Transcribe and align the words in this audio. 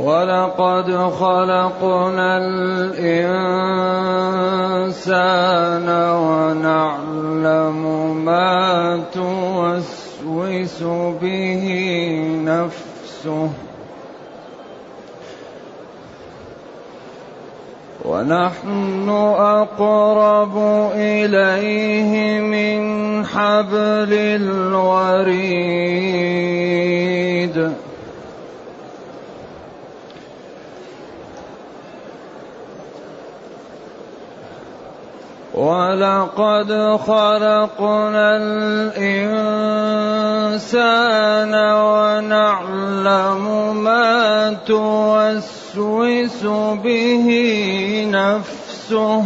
ولقد 0.00 0.88
خلقنا 1.20 2.38
الإنسان 2.38 3.48
ونعلم 6.24 7.80
ما 8.24 9.00
توسوس 9.12 10.82
به 11.22 11.64
نفسه 12.44 13.50
ونحن 18.04 19.08
أقرب 19.38 20.56
إليه 20.94 22.40
من 22.40 22.80
حبل 23.26 24.12
الوريد 24.12 25.80
ولقد 35.60 36.72
خلقنا 37.06 38.36
الإنسان 38.96 39.52
ونعلم 41.84 43.44
ما 43.84 44.56
توسوس 44.66 46.44
به 46.84 47.28
نفسه 48.10 49.24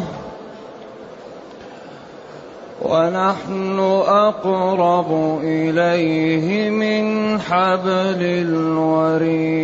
ونحن 2.83 3.79
أقرب 4.09 5.41
إليه 5.45 6.71
من 6.71 7.41
حبل 7.41 8.23
الوريد 8.23 9.55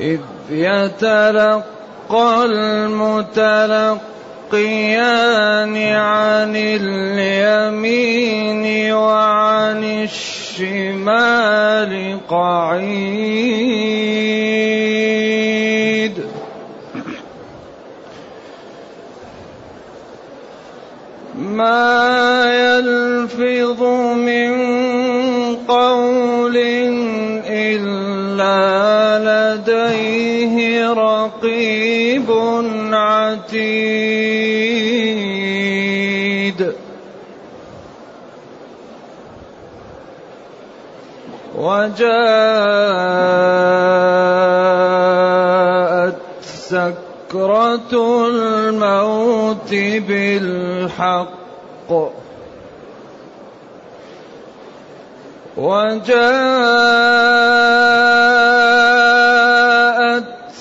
إذ 0.00 0.20
يتلقى 0.50 2.44
المتلقيان 2.44 3.98
عن 5.76 6.56
اليمين 6.56 7.84
وعن 8.92 9.84
الشمال 10.58 11.92
قعيد. 12.28 13.48
ما 21.38 22.44
يلفظ 22.54 23.82
من 24.16 24.50
قول 25.68 26.56
إلا 27.46 28.87
وجاءت 41.56 42.08
سكرة 46.42 47.92
الموت 48.26 49.70
بالحق. 50.08 51.38
وجاءت 55.56 56.18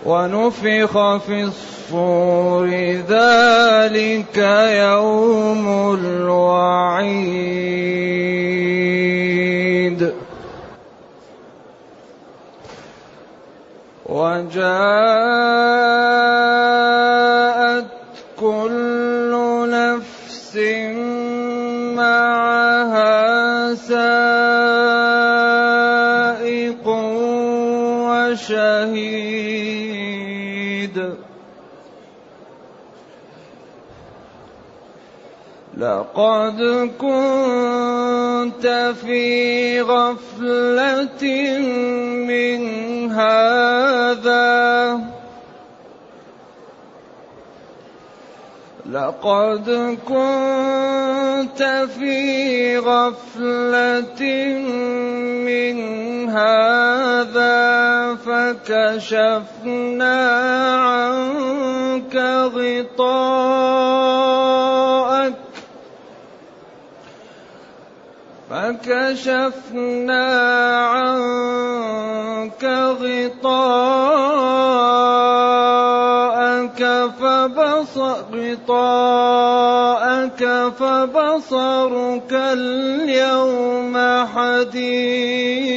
ونفخ 0.06 1.18
في 1.18 1.44
الصور 1.44 2.68
ذلك 3.10 4.38
يوم 4.72 5.94
الوعيد. 5.94 7.48
وجاءت 14.06 15.57
وشهيد 28.38 29.58
لقد 35.78 36.90
كنت 37.00 38.68
في 39.02 39.82
غفلة 39.82 41.24
من 42.30 42.62
هذا. 43.12 44.38
لقد 48.98 49.70
كنت 50.08 51.62
في 52.00 52.78
غفلة 52.78 54.22
من 55.46 55.78
هذا 56.30 57.58
فكشفنا 58.26 60.18
عنك 60.76 62.16
غطاءك 62.56 63.38
فكشفنا 68.50 70.26
عنك 70.78 72.64
غطاءك 73.02 74.38
غطاءك 78.34 80.42
فبصرك 80.80 82.32
اليوم 82.32 83.96
حديد. 84.26 85.68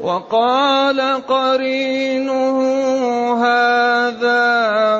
وقال 0.00 1.00
قرينه 1.26 2.58
هذا 3.44 4.46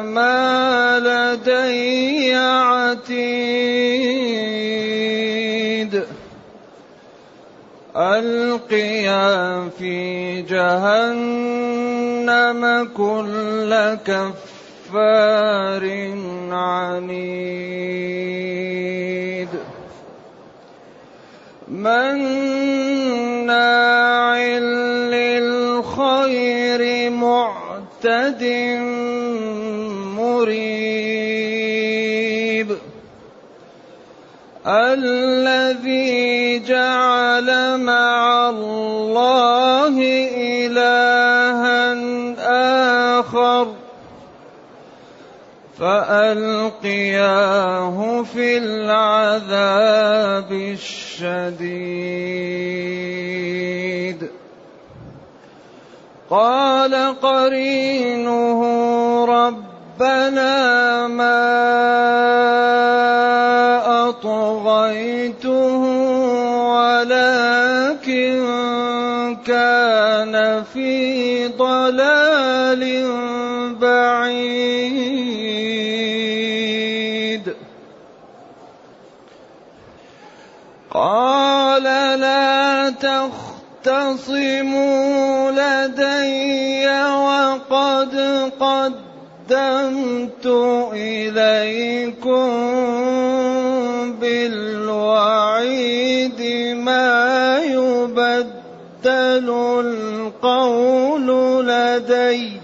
ما 0.03 0.99
لدي 0.99 2.35
عتيد. 2.35 3.67
ألقيا 7.97 9.69
في 9.79 10.43
جهنم 10.43 11.46
كل 12.97 13.73
كفار 14.05 15.85
عنيد 16.51 17.77
مناع 21.69 23.17
للخير 25.15 26.83
معتد 27.11 28.45
مريب 30.17 31.17
الذي 34.67 36.59
جعل 36.59 37.49
مع 37.81 38.49
الله 38.51 39.16
فألقياه 45.81 47.47
في 48.23 48.59
العذاب 48.59 50.53
الشديد. 50.53 52.37
قال 56.31 56.95
قرينه 57.21 58.61
ربنا 59.25 61.07
ما 61.07 61.47
أطغيته 64.09 65.77
ولكن 66.77 68.47
كان 69.47 70.65
في 70.75 71.49
ضلال 71.49 72.83
تختصموا 83.87 85.51
لدي 85.51 86.87
وقد 87.07 88.15
قدمت 88.61 90.47
إليكم 90.93 92.47
بالوعيد 94.21 96.41
ما 96.77 97.59
يبدل 97.65 99.49
القول 99.81 101.27
لدي 101.67 102.61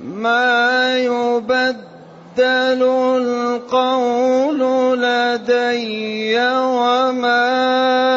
ما 0.00 0.98
يبدل 0.98 2.82
القول 3.18 4.60
لدي 5.02 6.38
وما 6.48 8.07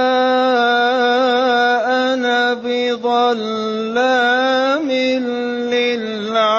بظلام 3.33 4.91
للعبيد. 5.71 6.51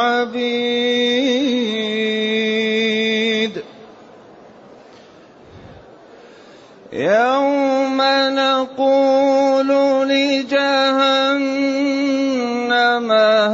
يوم 6.92 7.98
نقول 8.34 9.68
لجهنم 10.08 10.72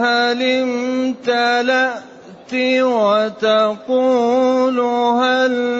هل 0.03 0.43
امتلأت 0.63 2.03
وتقول 2.81 4.79
هل 5.21 5.78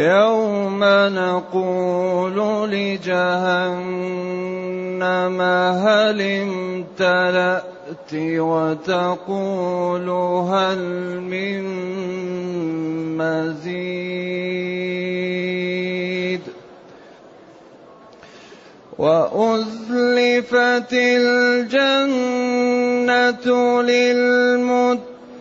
يوم 0.00 0.80
نقول 1.14 2.70
لجهنم 2.70 3.80
هل 5.84 6.20
امتلأت 6.22 7.64
وتقول 8.14 10.08
هل 10.50 10.80
من 11.20 11.62
مزيد؟ 13.18 14.00
وأزلفت 18.98 20.92
الجنة 20.92 22.22
للمتقين 23.82 25.09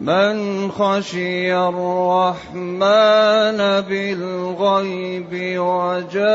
من 0.00 0.72
خشي 0.72 1.52
الرحمن 1.52 2.80
بالغيب 3.88 5.28
وجاء 5.60 6.30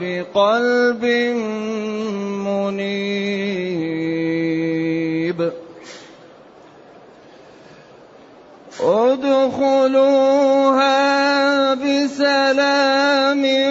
بقلب 0.00 1.04
منيب. 2.48 3.00
ادخلوها 8.80 10.14
بسلام 11.74 13.65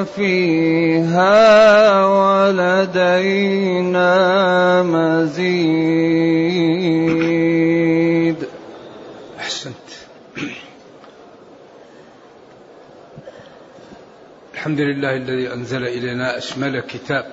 فيها. 0.05 1.57
ولدينا 2.47 4.13
مزيد 4.83 6.36
أحسنت. 9.67 10.47
الحمد 14.55 14.81
لله 14.81 15.17
الذي 15.17 15.53
أنزل 15.53 15.85
إلينا 15.85 16.39
أشمل 16.39 16.81
كتاب 16.81 17.27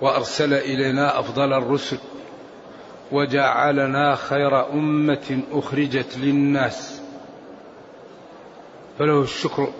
وأرسل 0.00 0.54
إلينا 0.54 1.18
أفضل 1.20 1.52
الرسل 1.52 1.98
وجعلنا 3.12 4.14
خير 4.14 4.72
أمة 4.72 5.40
أخرجت 5.52 6.18
للناس. 6.18 7.00
فله 8.98 9.22
الشكر 9.22 9.72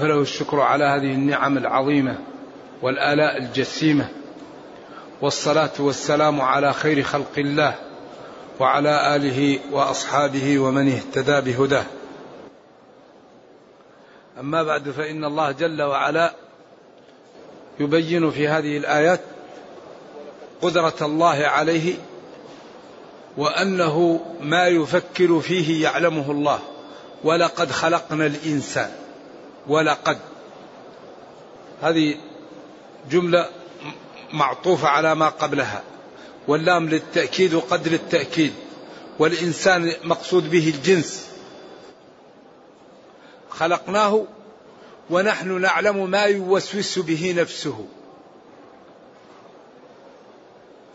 فله 0.00 0.20
الشكر 0.20 0.60
على 0.60 0.84
هذه 0.84 1.14
النعم 1.14 1.58
العظيمة 1.58 2.18
والآلاء 2.82 3.38
الجسيمة 3.38 4.08
والصلاة 5.20 5.72
والسلام 5.78 6.40
على 6.40 6.72
خير 6.72 7.02
خلق 7.02 7.38
الله. 7.38 7.74
وعلى 8.60 9.16
آله 9.16 9.58
وأصحابه 9.72 10.58
ومن 10.58 10.92
اهتدى 10.92 11.40
بهداه. 11.40 11.84
أما 14.40 14.62
بعد 14.62 14.90
فإن 14.90 15.24
الله 15.24 15.52
جل 15.52 15.82
وعلا 15.82 16.34
يبين 17.80 18.30
في 18.30 18.48
هذه 18.48 18.76
الآيات 18.76 19.20
قدرة 20.62 20.94
الله 21.02 21.46
عليه 21.46 21.94
وأنه 23.36 24.20
ما 24.40 24.66
يفكر 24.66 25.40
فيه 25.40 25.82
يعلمه 25.82 26.30
الله. 26.30 26.58
ولقد 27.24 27.70
خلقنا 27.70 28.26
الإنسان. 28.26 28.90
ولقد. 29.66 30.18
هذه 31.82 32.14
جملة 33.10 33.48
معطوفة 34.32 34.88
على 34.88 35.14
ما 35.14 35.28
قبلها. 35.28 35.82
واللام 36.48 36.88
للتأكيد 36.88 37.54
وقد 37.54 37.88
للتأكيد 37.88 38.52
والإنسان 39.18 39.92
مقصود 40.04 40.50
به 40.50 40.72
الجنس. 40.76 41.28
خلقناه 43.50 44.24
ونحن 45.10 45.60
نعلم 45.60 46.10
ما 46.10 46.22
يوسوس 46.22 46.98
به 46.98 47.34
نفسه. 47.38 47.86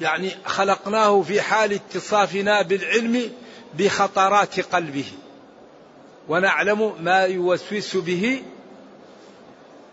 يعني 0.01 0.31
خلقناه 0.45 1.21
في 1.21 1.41
حال 1.41 1.73
اتصافنا 1.73 2.61
بالعلم 2.61 3.31
بخطرات 3.79 4.59
قلبه. 4.59 5.11
ونعلم 6.29 7.03
ما 7.03 7.21
يوسوس 7.23 7.97
به 7.97 8.43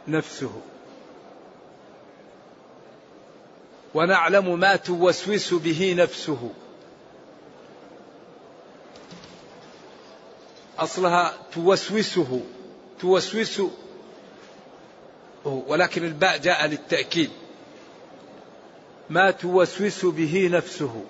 نفسه. 0.08 0.50
ونعلم 3.98 4.58
ما 4.58 4.76
توسوس 4.76 5.54
به 5.54 5.94
نفسه. 5.98 6.50
أصلها 10.78 11.32
توسوسه 11.52 12.40
توسوس. 13.00 13.62
ولكن 15.44 16.04
الباء 16.04 16.38
جاء 16.38 16.66
للتأكيد. 16.66 17.30
ما 19.10 19.30
توسوس 19.30 20.04
به 20.04 20.48
نفسه. 20.52 21.04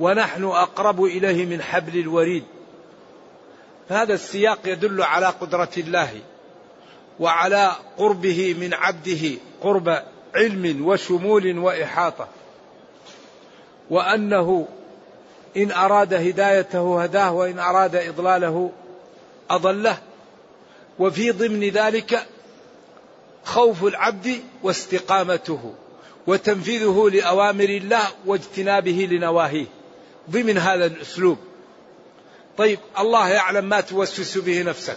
ونحن 0.00 0.44
أقرب 0.44 1.04
إليه 1.04 1.46
من 1.46 1.62
حبل 1.62 1.98
الوريد. 1.98 2.44
هذا 3.88 4.14
السياق 4.14 4.58
يدل 4.64 5.02
على 5.02 5.26
قدرة 5.26 5.70
الله 5.76 6.20
وعلى 7.20 7.72
قربه 7.96 8.54
من 8.54 8.74
عبده 8.74 9.30
قرب 9.60 10.13
علم 10.34 10.86
وشمول 10.86 11.58
وإحاطة. 11.58 12.28
وأنه 13.90 14.68
إن 15.56 15.72
أراد 15.72 16.14
هدايته 16.14 17.02
هداه 17.02 17.32
وإن 17.32 17.58
أراد 17.58 17.96
إضلاله 17.96 18.72
أضله. 19.50 19.98
وفي 20.98 21.30
ضمن 21.30 21.68
ذلك 21.68 22.26
خوف 23.44 23.84
العبد 23.84 24.40
واستقامته 24.62 25.74
وتنفيذه 26.26 27.10
لأوامر 27.12 27.64
الله 27.64 28.02
واجتنابه 28.26 29.08
لنواهيه. 29.10 29.66
ضمن 30.30 30.58
هذا 30.58 30.86
الأسلوب. 30.86 31.38
طيب 32.58 32.78
الله 32.98 33.28
يعلم 33.28 33.64
ما 33.64 33.80
توسوس 33.80 34.38
به 34.38 34.62
نفسك. 34.62 34.96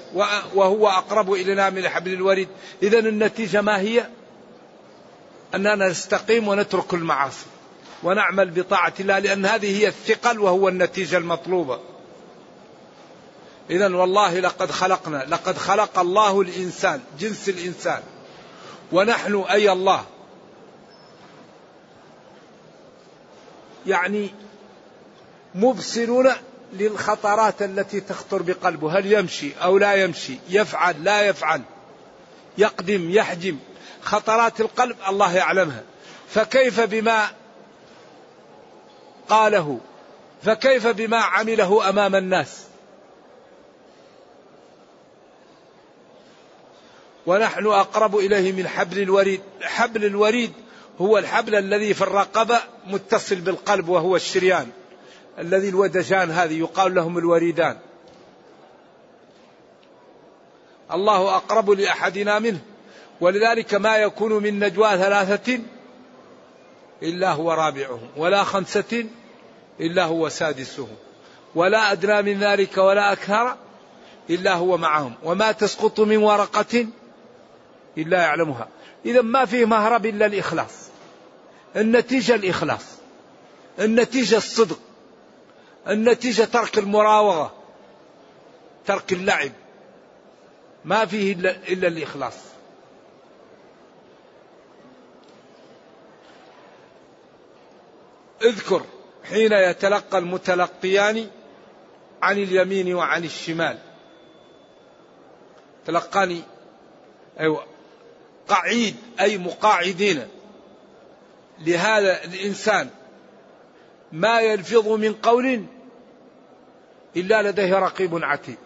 وهو 0.55 0.87
أقرب 0.87 1.33
إلينا 1.33 1.69
من 1.69 1.89
حبل 1.89 2.13
الوريد. 2.13 2.47
اذا 2.83 2.99
النتيجة 2.99 3.61
ما 3.61 3.79
هي؟ 3.79 4.07
أننا 5.55 5.89
نستقيم 5.89 6.47
ونترك 6.47 6.93
المعاصي 6.93 7.45
ونعمل 8.03 8.51
بطاعة 8.51 8.93
الله 8.99 9.19
لأن 9.19 9.45
هذه 9.45 9.79
هي 9.79 9.87
الثقل 9.87 10.39
وهو 10.39 10.67
النتيجة 10.67 11.17
المطلوبة. 11.17 11.79
اذا 13.69 13.95
والله 13.95 14.39
لقد 14.39 14.71
خلقنا 14.71 15.25
لقد 15.27 15.57
خلق 15.57 15.99
الله 15.99 16.41
الإنسان 16.41 17.01
جنس 17.19 17.49
الإنسان. 17.49 18.01
ونحن 18.91 19.35
أي 19.35 19.71
الله. 19.71 20.05
يعني 23.87 24.29
مبصرون 25.55 26.31
للخطرات 26.73 27.61
التي 27.61 27.99
تخطر 27.99 28.41
بقلبه 28.41 28.99
هل 28.99 29.11
يمشي 29.13 29.51
أو 29.63 29.77
لا 29.77 29.93
يمشي 29.93 30.37
يفعل 30.49 31.03
لا 31.03 31.21
يفعل 31.21 31.61
يقدم 32.57 33.09
يحجم. 33.11 33.57
خطرات 34.07 34.61
القلب 34.61 34.95
الله 35.07 35.35
يعلمها. 35.35 35.83
فكيف 36.29 36.79
بما 36.79 37.27
قاله؟ 39.29 39.79
فكيف 40.43 40.87
بما 40.87 41.17
عمله 41.17 41.89
أمام 41.89 42.15
الناس؟ 42.15 42.63
ونحن 47.25 47.65
أقرب 47.65 48.15
إليه 48.15 48.51
من 48.51 48.67
حبل 48.67 49.01
الوريد. 49.01 49.41
حبل 49.61 50.05
الوريد 50.05 50.53
هو 51.01 51.17
الحبل 51.17 51.55
الذي 51.55 51.93
في 51.93 52.01
الرقبة 52.01 52.59
متصل 52.87 53.35
بالقلب 53.35 53.89
وهو 53.89 54.15
الشريان. 54.15 54.69
الذي 55.39 55.69
الودجان 55.69 56.31
هذه 56.31 56.59
يقال 56.59 56.95
لهم 56.95 57.17
الوريدان. 57.17 57.77
الله 60.93 61.35
أقرب 61.35 61.69
لأحدنا 61.69 62.39
منه. 62.39 62.59
ولذلك 63.21 63.73
ما 63.73 63.97
يكون 63.97 64.43
من 64.43 64.59
نجوى 64.59 64.89
ثلاثة 64.89 65.59
إلا 67.03 67.31
هو 67.31 67.51
رابعهم 67.51 68.09
ولا 68.17 68.43
خمسة 68.43 69.05
إلا 69.79 70.03
هو 70.03 70.29
سادسهم 70.29 70.95
ولا 71.55 71.91
أدنى 71.91 72.21
من 72.21 72.39
ذلك 72.39 72.77
ولا 72.77 73.11
أكثر 73.11 73.55
إلا 74.29 74.53
هو 74.53 74.77
معهم 74.77 75.13
وما 75.23 75.51
تسقط 75.51 75.99
من 75.99 76.17
ورقة 76.17 76.87
إلا 77.97 78.21
يعلمها. 78.21 78.67
إذا 79.05 79.21
ما 79.21 79.45
فيه 79.45 79.65
مهرب 79.65 80.05
إلا 80.05 80.25
الإخلاص 80.25 80.89
النتيجة 81.75 82.35
الإخلاص 82.35 82.85
النتيجة 83.79 84.37
الصدق 84.37 84.79
النتيجة 85.87 86.43
ترك 86.43 86.77
المراوغة 86.77 87.53
ترك 88.85 89.13
اللعب 89.13 89.51
ما 90.85 91.05
فيه 91.05 91.33
إلا, 91.33 91.55
إلا 91.67 91.87
الإخلاص. 91.87 92.46
اذكر 98.41 98.85
حين 99.23 99.51
يتلقى 99.53 100.17
المتلقيان 100.17 101.27
عن 102.21 102.37
اليمين 102.37 102.95
وعن 102.95 103.23
الشمال. 103.23 103.77
تلقاني 105.85 106.41
أيوة 107.39 107.65
قعيد 108.47 108.95
أي 109.21 109.37
مقاعدين. 109.37 110.27
لهذا 111.59 112.23
الإنسان 112.23 112.89
ما 114.11 114.41
يلفظ 114.41 114.87
من 114.87 115.13
قول 115.13 115.65
إلا 117.15 117.41
لديه 117.41 117.79
رقيب 117.79 118.23
عتيد. 118.23 118.57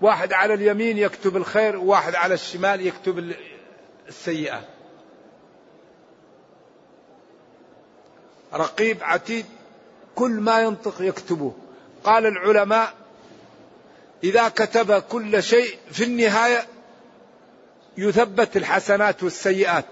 واحد 0.00 0.32
على 0.32 0.54
اليمين 0.54 0.98
يكتب 0.98 1.36
الخير 1.36 1.76
وواحد 1.76 2.14
على 2.14 2.34
الشمال 2.34 2.86
يكتب 2.86 3.34
السيئات. 4.08 4.73
رقيب 8.54 8.98
عتيد 9.02 9.46
كل 10.14 10.30
ما 10.30 10.60
ينطق 10.60 10.94
يكتبه. 11.00 11.52
قال 12.04 12.26
العلماء 12.26 12.94
إذا 14.24 14.48
كتب 14.48 14.98
كل 14.98 15.42
شيء 15.42 15.78
في 15.90 16.04
النهاية 16.04 16.66
يثبت 17.96 18.56
الحسنات 18.56 19.22
والسيئات. 19.22 19.84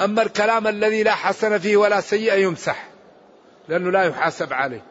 أما 0.00 0.22
الكلام 0.22 0.66
الذي 0.66 1.02
لا 1.02 1.14
حسن 1.14 1.58
فيه 1.58 1.76
ولا 1.76 2.00
سيئة 2.00 2.34
يمسح 2.34 2.88
لأنه 3.68 3.90
لا 3.90 4.02
يحاسب 4.02 4.52
عليه. 4.52 4.82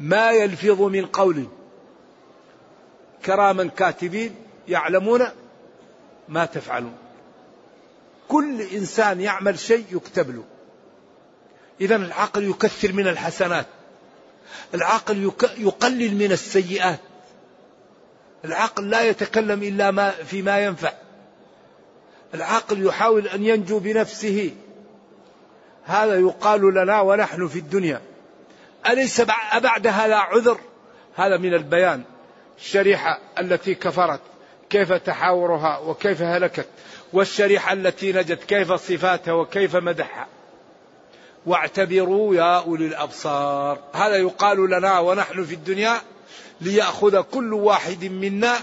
ما 0.00 0.30
يلفظ 0.30 0.82
من 0.82 1.06
قول 1.06 1.48
كراما 3.24 3.64
كاتبين 3.64 4.34
يعلمون 4.68 5.26
ما 6.28 6.44
تفعلون. 6.44 7.03
كل 8.28 8.62
إنسان 8.62 9.20
يعمل 9.20 9.58
شيء 9.58 9.84
يكتب 9.92 10.30
له. 10.30 10.44
اذا 11.80 11.96
العقل 11.96 12.44
يكثر 12.44 12.92
من 12.92 13.08
الحسنات. 13.08 13.66
العقل 14.74 15.32
يقلل 15.58 16.16
من 16.16 16.32
السيئات. 16.32 17.00
العقل 18.44 18.90
لا 18.90 19.02
يتكلم 19.02 19.62
إلا 19.62 19.90
ما 19.90 20.10
فيما 20.10 20.64
ينفع. 20.64 20.92
العقل 22.34 22.86
يحاول 22.86 23.28
أن 23.28 23.44
ينجو 23.44 23.78
بنفسه. 23.78 24.50
هذا 25.84 26.20
يقال 26.20 26.74
لنا 26.74 27.00
ونحن 27.00 27.48
في 27.48 27.58
الدنيا. 27.58 28.00
أليس 28.88 29.20
بعد 29.20 29.86
هذا 29.86 30.16
عذر؟ 30.16 30.60
هذا 31.16 31.36
من 31.36 31.54
البيان. 31.54 32.02
الشريحة 32.58 33.20
التي 33.38 33.74
كفرت. 33.74 34.20
كيف 34.70 34.92
تحاورها 34.92 35.78
وكيف 35.78 36.22
هلكت؟ 36.22 36.68
والشريحة 37.14 37.72
التي 37.72 38.12
نجت 38.12 38.44
كيف 38.44 38.72
صفاتها 38.72 39.32
وكيف 39.32 39.76
مدحها. 39.76 40.26
واعتبروا 41.46 42.34
يا 42.34 42.58
أولي 42.58 42.86
الأبصار. 42.86 43.78
هذا 43.92 44.16
يقال 44.16 44.70
لنا 44.70 44.98
ونحن 44.98 45.44
في 45.44 45.54
الدنيا 45.54 46.00
ليأخذ 46.60 47.22
كل 47.22 47.52
واحد 47.52 48.04
منا 48.04 48.54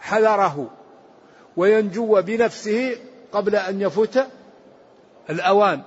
حذره 0.00 0.70
وينجو 1.56 2.22
بنفسه 2.22 2.96
قبل 3.32 3.56
أن 3.56 3.80
يفوت 3.80 4.18
الأوان 5.30 5.82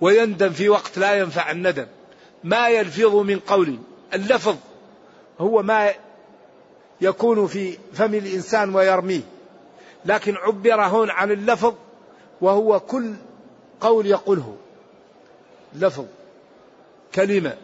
ويندم 0.00 0.50
في 0.50 0.68
وقت 0.68 0.98
لا 0.98 1.18
ينفع 1.18 1.50
الندم. 1.50 1.86
ما 2.44 2.68
يلفظ 2.68 3.14
من 3.16 3.38
قول. 3.38 3.78
اللفظ 4.14 4.56
هو 5.40 5.62
ما 5.62 5.90
يكون 7.00 7.46
في 7.46 7.78
فم 7.94 8.14
الإنسان 8.14 8.74
ويرميه. 8.74 9.37
لكن 10.04 10.36
عبر 10.36 10.82
هون 10.82 11.10
عن 11.10 11.30
اللفظ 11.30 11.74
وهو 12.40 12.80
كل 12.80 13.14
قول 13.80 14.06
يقوله. 14.06 14.56
لفظ 15.74 16.04
كلمة 17.14 17.56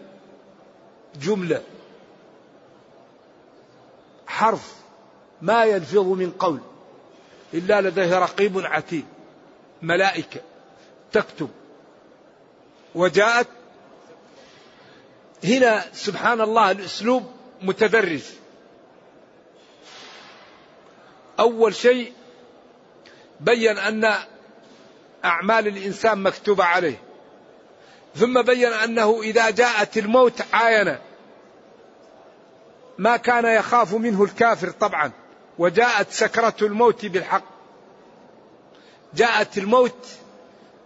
جملة 1.22 1.62
حرف 4.26 4.74
ما 5.42 5.64
يلفظ 5.64 6.06
من 6.06 6.30
قول. 6.30 6.60
إلا 7.54 7.80
لديه 7.80 8.18
رقيب 8.18 8.58
عتيد 8.58 9.04
ملائكة 9.82 10.40
تكتب. 11.12 11.48
وجاءت 12.94 13.46
هنا 15.44 15.84
سبحان 15.92 16.40
الله 16.40 16.70
الأسلوب 16.70 17.22
متدرج. 17.62 18.22
أول 21.40 21.74
شيء 21.74 22.12
بين 23.40 23.78
أن 23.78 24.14
أعمال 25.24 25.68
الإنسان 25.68 26.22
مكتوبة 26.22 26.64
عليه. 26.64 27.02
ثم 28.16 28.42
بين 28.42 28.72
أنه 28.72 29.22
إذا 29.22 29.50
جاءت 29.50 29.98
الموت 29.98 30.42
عاين. 30.52 30.96
ما 32.98 33.16
كان 33.16 33.44
يخاف 33.44 33.94
منه 33.94 34.24
الكافر 34.24 34.70
طبعا. 34.70 35.10
وجاءت 35.58 36.10
سكرة 36.10 36.54
الموت 36.62 37.06
بالحق. 37.06 37.44
جاءت 39.14 39.58
الموت 39.58 40.06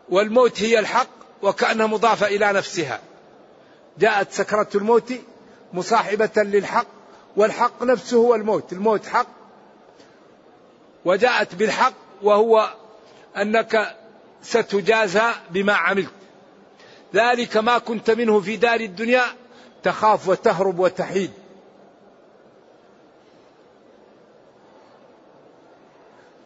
والموت 0.09 0.63
هي 0.63 0.79
الحق 0.79 1.09
وكأنها 1.43 1.87
مضافة 1.87 2.27
إلى 2.27 2.53
نفسها. 2.53 3.01
جاءت 3.99 4.33
سكرة 4.33 4.69
الموت 4.75 5.13
مصاحبة 5.73 6.31
للحق 6.37 6.87
والحق 7.37 7.83
نفسه 7.83 8.17
هو 8.17 8.35
الموت. 8.35 8.73
الموت 8.73 9.07
حق. 9.07 9.27
وجاءت 11.05 11.55
بالحق 11.55 12.08
وهو 12.23 12.69
أنك 13.37 13.97
ستجازى 14.43 15.31
بما 15.51 15.73
عملت. 15.73 16.13
ذلك 17.15 17.57
ما 17.57 17.79
كنت 17.79 18.11
منه 18.11 18.41
في 18.41 18.57
دار 18.57 18.81
الدنيا 18.81 19.23
تخاف 19.83 20.29
وتهرب 20.29 20.79
وتحيد. 20.79 21.31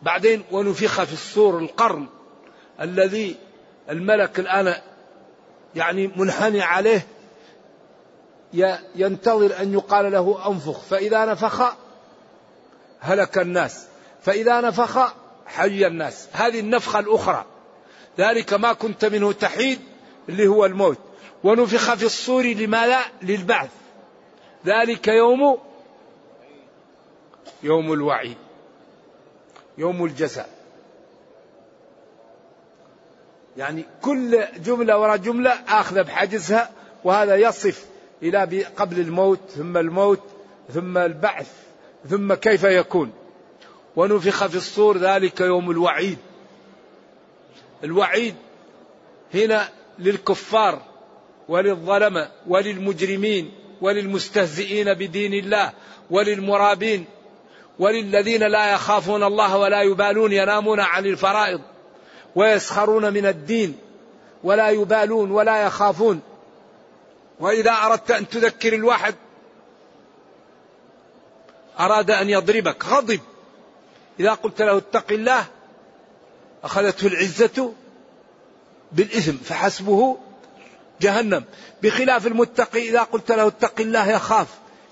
بعدين 0.03 0.45
ونفخ 0.51 1.03
في 1.03 1.13
الصور 1.13 1.59
القرن 1.59 2.07
الذي 2.81 3.37
الملك 3.91 4.41
الآن 4.41 4.75
يعني 5.75 6.07
منحني 6.17 6.63
عليه 6.63 7.07
ينتظر 8.97 9.61
أن 9.61 9.73
يقال 9.73 10.13
له 10.13 10.49
أنفخ. 10.49 10.81
فإذا 10.81 11.25
نفخ 11.25 11.75
هلك 13.01 13.39
الناس. 13.39 13.87
فإذا 14.23 14.61
نفخ 14.61 15.15
حي 15.47 15.87
الناس. 15.87 16.29
هذه 16.33 16.61
النفخة 16.61 16.99
الأخرى. 16.99 17.45
ذلك 18.19 18.53
ما 18.55 18.73
كنت 18.73 19.05
منه 19.05 19.33
تحيد 19.33 19.81
اللي 20.29 20.47
هو 20.47 20.67
الموت. 20.67 20.99
ونفخ 21.45 21.95
في 21.95 22.05
الصور 22.05 22.45
لماذا 22.45 23.01
للبعث. 23.23 23.71
ذلك 24.67 25.09
يوم 25.09 25.59
يوم 27.63 27.93
الوعيد 27.93 28.37
يوم 29.79 30.05
الجزاء. 30.05 30.49
يعني 33.57 33.85
كل 34.03 34.45
جملة 34.65 34.99
وراء 34.99 35.17
جملة 35.17 35.51
آخذ 35.69 36.05
بحجزها 36.05 36.71
وهذا 37.05 37.37
يصف 37.37 37.87
إلى 38.23 38.65
قبل 38.65 39.01
الموت 39.01 39.41
ثم 39.57 39.77
الموت 39.77 40.23
ثم 40.75 40.99
البعث 40.99 41.53
ثم 42.09 42.35
كيف 42.35 42.63
يكون. 42.65 43.13
ونفخ 43.97 44.47
في 44.47 44.57
الصور 44.57 44.99
ذلك 44.99 45.41
يوم 45.41 45.71
الوعيد. 45.71 46.19
الوعيد 47.85 48.35
هنا 49.35 49.69
للكفار 49.99 50.83
وللظلمة 51.49 52.29
وللمجرمين 52.47 53.53
وللمستهزئين 53.81 54.95
بدين 54.95 55.35
الله 55.35 55.73
وللمرابين 56.11 57.05
وللذين 57.79 58.43
لا 58.43 58.73
يخافون 58.73 59.23
الله 59.23 59.57
ولا 59.57 59.83
يبالون 59.83 60.33
ينامون 60.33 60.81
عن 60.81 61.07
الفرائض 61.07 61.61
ويسخرون 62.35 63.13
من 63.13 63.27
الدين 63.27 63.79
ولا 64.45 64.69
يبالون 64.71 65.31
ولا 65.31 65.63
يخافون. 65.63 66.21
وإذا 67.41 67.71
أردت 67.71 68.11
أن 68.11 68.29
تذكر 68.29 68.75
الواحد 68.75 69.15
أراد 71.81 72.11
أن 72.11 72.31
يضربك 72.31 72.85
غضب. 72.87 73.21
إذا 74.21 74.35
قلت 74.35 74.63
له 74.63 74.77
اتق 74.77 75.13
الله 75.13 75.45
أخذته 76.65 77.07
العزة 77.07 77.73
بالإثم 78.93 79.37
فحسبه 79.37 80.19
جهنم. 81.01 81.45
بخلاف 81.83 82.27
المتقي 82.27 82.89
إذا 82.89 83.03
قلت 83.03 83.33
له 83.33 83.47
اتق 83.47 83.81
الله 83.81 84.11
يخاف. 84.11 84.47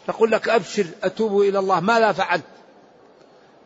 يقول 0.09 0.31
لك 0.31 0.49
أبشر 0.49 0.87
أتوب 1.05 1.41
إلى 1.41 1.59
الله. 1.59 1.81
ماذا 1.81 2.13
فعلت. 2.13 2.45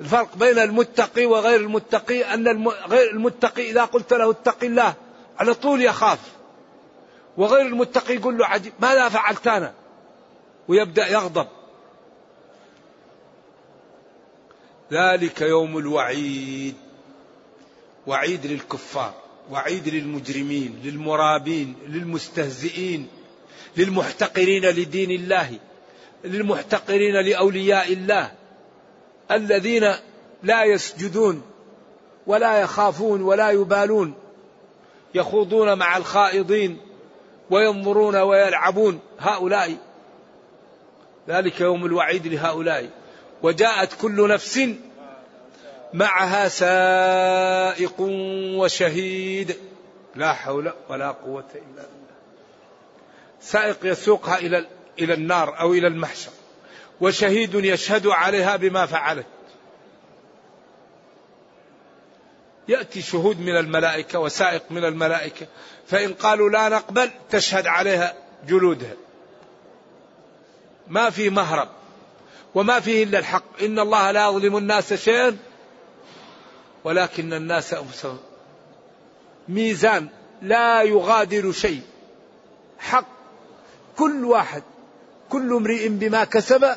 الفرق 0.01 0.37
بين 0.37 0.59
المتقي 0.59 1.27
وغير 1.27 1.61
المتقي 1.61 2.35
أن 2.35 2.69
غير 2.69 3.11
المتقي 3.11 3.71
إذا 3.71 3.85
قلت 3.85 4.13
له 4.13 4.31
اتق 4.31 4.65
الله 4.65 4.95
على 5.39 5.55
طول 5.55 5.83
يخاف. 5.83 6.19
وغير 7.37 7.67
المتقي 7.67 8.15
يقول 8.15 8.39
له 8.39 8.47
عجيب 8.47 8.73
ماذا 8.81 9.09
فعلت 9.09 9.47
أنا. 9.47 9.73
ويبدأ 10.69 11.09
يغضب. 11.09 11.47
ذلك 14.93 15.41
يوم 15.41 15.79
الوعيد. 15.79 16.75
وعيد 18.07 18.47
للكفار 18.47 19.15
وعيد 19.51 19.89
للمجرمين 19.89 20.81
للمرابين 20.85 21.75
للمستهزئين 21.89 23.09
للمحتقرين 23.77 24.65
لدين 24.65 25.11
الله 25.11 25.59
للمحتقرين 26.25 27.15
لأولياء 27.15 27.93
الله 27.93 28.33
الذين 29.31 29.95
لا 30.43 30.65
يسجدون 30.65 31.43
ولا 32.27 32.61
يخافون 32.61 33.23
ولا 33.23 33.51
يبالون 33.51 34.15
يخوضون 35.15 35.79
مع 35.79 35.97
الخائضين 35.97 36.79
وينظرون 37.51 38.17
ويلعبون. 38.17 39.01
هؤلاء 39.19 39.77
ذلك 41.29 41.61
يوم 41.61 41.87
الوعيد 41.87 42.27
لهؤلاء. 42.27 42.91
وجاءت 43.43 44.01
كل 44.01 44.29
نفس 44.29 44.61
معها 45.95 46.49
سائق 46.49 48.01
وشهيد. 48.59 49.57
لا 50.15 50.33
حول 50.33 50.73
ولا 50.89 51.11
قوة 51.11 51.45
إلا 51.55 51.83
بالله. 51.83 52.15
سائق 53.41 53.77
يسوقها 53.83 54.39
إلى 54.39 54.67
إلى 54.99 55.15
النار 55.15 55.61
أو 55.61 55.73
إلى 55.73 55.87
المحشر. 55.87 56.31
وشهيد 57.01 57.55
يشهد 57.55 58.07
عليها 58.07 58.57
بما 58.57 58.87
فعلت. 58.87 59.27
يأتي 62.69 63.03
شهود 63.03 63.41
من 63.41 63.57
الملائكة 63.57 64.19
وسائق 64.19 64.63
من 64.71 64.85
الملائكة. 64.85 65.47
فإن 65.87 66.15
قالوا 66.15 66.51
لا 66.51 66.69
نقبل 66.69 67.11
تشهد 67.31 67.67
عليها 67.67 68.15
جلودها. 68.47 68.95
ما 70.89 71.11
في 71.11 71.31
مهرب. 71.31 71.69
وما 72.55 72.81
فيه 72.81 73.05
إلا 73.05 73.19
الحق. 73.19 73.63
إن 73.63 73.79
الله 73.79 74.11
لا 74.11 74.29
يظلم 74.29 74.57
الناس 74.57 74.95
شيئا 74.95 75.37
ولكن 76.85 77.33
الناس 77.33 77.75
أنفسهم. 77.75 78.19
ميزان 79.49 80.09
لا 80.43 80.83
يغادر 80.83 81.53
شيء. 81.53 81.83
حق 82.79 83.07
كل 83.97 84.25
واحد 84.25 84.63
كل 85.29 85.53
امرئ 85.53 85.89
بما 85.89 86.25
كسب 86.25 86.77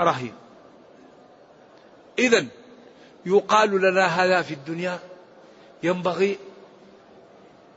رهين. 0.00 0.34
إذا 2.18 2.46
يقال 3.26 3.70
لنا 3.80 4.06
هذا 4.06 4.42
في 4.42 4.54
الدنيا 4.54 4.98
ينبغي 5.82 6.38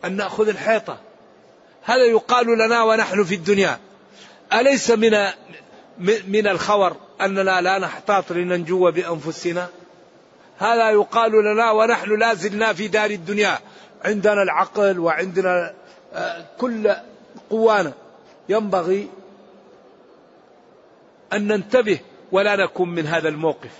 أن 0.06 0.16
نأخذ 0.16 0.48
الحيطة. 0.48 1.00
هذا 1.84 2.06
يقال 2.06 2.48
لنا 2.48 2.84
ونحن 2.84 3.24
في 3.24 3.36
الدنيا. 3.36 3.80
أليس 4.54 4.92
من 4.92 5.14
من 6.00 6.48
الخور 6.48 6.96
أننا 7.22 7.62
لا 7.62 7.80
نحتاط 7.80 8.32
لننجو 8.32 8.92
بأنفسنا. 8.92 9.70
هذا 10.58 10.90
يقال 10.90 11.32
لنا 11.32 11.72
ونحن 11.72 12.20
لا 12.20 12.34
زلنا 12.34 12.74
في 12.74 12.88
دار 12.88 13.10
الدنيا. 13.10 13.60
عندنا 14.06 14.44
العقل 14.44 15.00
وعندنا 15.00 15.74
آه، 16.14 16.46
كل 16.58 16.96
قوانا. 17.50 17.94
ينبغي 18.50 19.10
أن 21.34 21.48
ننتبه 21.48 22.00
ولا 22.32 22.56
نكون 22.56 22.90
من 22.90 23.08
هذا 23.08 23.30
الموقف. 23.30 23.72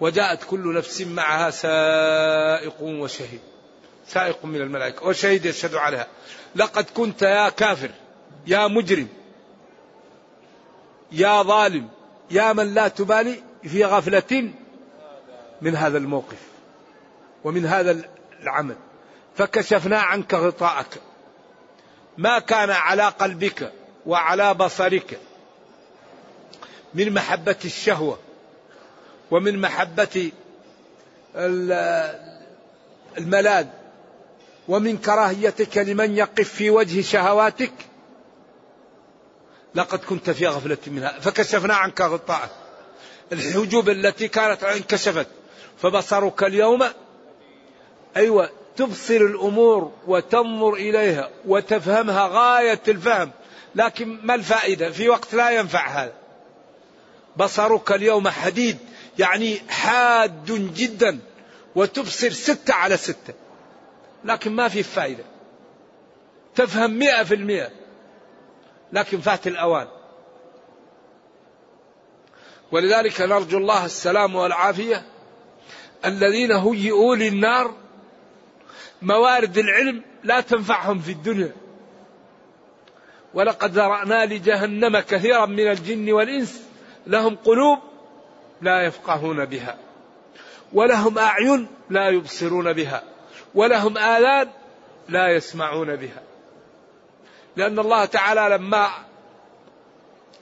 وجاءت 0.00 0.44
كل 0.44 0.74
نفس 0.74 1.00
معها 1.00 1.50
سائق 1.50 2.82
وشهيد. 2.82 3.40
سائق 4.08 4.44
من 4.44 4.60
الملائكة. 4.60 5.06
وشهيد 5.06 5.44
يشهد 5.44 5.74
عليها. 5.74 6.06
لقد 6.56 6.84
كنت 6.94 7.22
يا 7.22 7.48
كافر 7.48 7.90
يا 8.46 8.66
مجرم. 8.66 9.08
يا 11.12 11.42
ظالم 11.42 11.88
يا 12.30 12.52
من 12.52 12.74
لا 12.74 12.88
تبالي 12.88 13.42
في 13.62 13.84
غفلة 13.84 14.50
من 15.62 15.76
هذا 15.76 15.98
الموقف 15.98 16.38
ومن 17.44 17.66
هذا 17.66 18.02
العمل. 18.42 18.76
فكشفنا 19.36 19.98
عنك 19.98 20.34
غطاءك. 20.34 21.00
ما 22.18 22.38
كان 22.38 22.70
على 22.70 23.02
قلبك 23.02 23.72
وعلى 24.06 24.54
بصرك 24.54 25.18
من 26.94 27.14
محبة 27.14 27.56
الشهوة 27.64 28.18
ومن 29.30 29.58
محبة 29.58 30.30
الملاذ 33.18 33.66
ومن 34.68 34.96
كراهيتك 34.96 35.78
لمن 35.78 36.16
يقف 36.16 36.48
في 36.48 36.70
وجه 36.70 37.00
شهواتك 37.00 37.72
لقد 39.76 39.98
كنت 39.98 40.30
في 40.30 40.46
غفلة 40.46 40.78
منها 40.86 41.20
فكشفنا 41.20 41.74
عنك 41.74 42.00
غطاءك 42.00 42.50
الحجوب 43.32 43.88
التي 43.88 44.28
كانت 44.28 44.64
انكشفت 44.64 45.26
فبصرك 45.82 46.42
اليوم 46.42 46.84
أيوة 48.16 48.50
تبصر 48.76 49.16
الأمور 49.16 49.92
وتنظر 50.06 50.74
إليها 50.74 51.30
وتفهمها 51.46 52.28
غاية 52.32 52.80
الفهم 52.88 53.30
لكن 53.74 54.18
ما 54.22 54.34
الفائدة؟ 54.34 54.90
في 54.90 55.08
وقت 55.08 55.34
لا 55.34 55.50
ينفع 55.50 55.88
هذا. 55.88 56.12
بصرك 57.36 57.92
اليوم 57.92 58.28
حديد 58.28 58.78
يعني 59.18 59.60
حاد 59.68 60.72
جدا 60.74 61.18
وتبصر 61.74 62.30
ستة 62.30 62.74
على 62.74 62.96
ستة. 62.96 63.34
لكن 64.24 64.52
ما 64.52 64.68
في 64.68 64.82
فائدة. 64.82 65.24
تفهم 66.54 66.98
مئة 66.98 67.22
في 67.22 67.34
المئة. 67.34 67.70
لكن 68.96 69.20
فات 69.20 69.46
الأوان. 69.46 69.86
ولذلك 72.72 73.20
نرجو 73.20 73.58
الله 73.58 73.84
السلام 73.84 74.34
والعافية. 74.34 75.06
الذين 76.04 76.52
هيئوا 76.52 77.16
للنار 77.16 77.74
موارد 79.02 79.58
العلم 79.58 80.02
لا 80.24 80.40
تنفعهم 80.40 80.98
في 80.98 81.12
الدنيا. 81.12 81.52
ولقد 83.34 83.70
ذرأنا 83.70 84.26
لجهنم 84.26 84.98
كثيرا 84.98 85.46
من 85.46 85.70
الجن 85.70 86.12
والإنس. 86.12 86.62
لهم 87.06 87.36
قلوب 87.36 87.78
لا 88.62 88.82
يفقهون 88.82 89.44
بها. 89.44 89.78
ولهم 90.72 91.18
أعين 91.18 91.68
لا 91.90 92.08
يبصرون 92.08 92.72
بها. 92.72 93.02
ولهم 93.54 93.98
آذان 93.98 94.48
لا 95.08 95.28
يسمعون 95.28 95.96
بها. 95.96 96.22
لأن 97.56 97.78
الله 97.78 98.04
تعالى 98.04 98.56
لما 98.56 98.88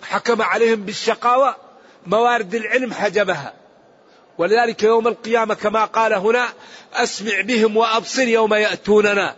حكم 0.03 0.43
عليهم 0.43 0.83
بالشقاوة 0.85 1.57
موارد 2.07 2.55
العلم 2.55 2.93
حجبها 2.93 3.53
ولذلك 4.39 4.83
يوم 4.83 5.09
القيامة 5.09 5.55
كما 5.55 5.85
قال 5.85 6.13
هنا 6.13 6.49
أسمع 6.95 7.41
بهم 7.41 7.77
وأبصر 7.77 8.23
يوم 8.23 8.55
يأتوننا. 8.55 9.37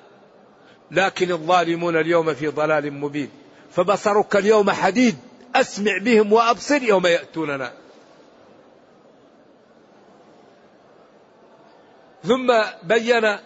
لكن 0.90 1.32
الظالمون 1.32 1.96
اليوم 1.96 2.34
في 2.34 2.48
ضلال 2.48 2.92
مبين. 2.92 3.30
فبصرك 3.72 4.36
اليوم 4.36 4.70
حديد 4.70 5.16
أسمع 5.54 5.98
بهم 5.98 6.32
وأبصر 6.32 6.82
يوم 6.82 7.06
يأتوننا. 7.06 7.72
ثم 12.24 12.62
بين 12.82 13.36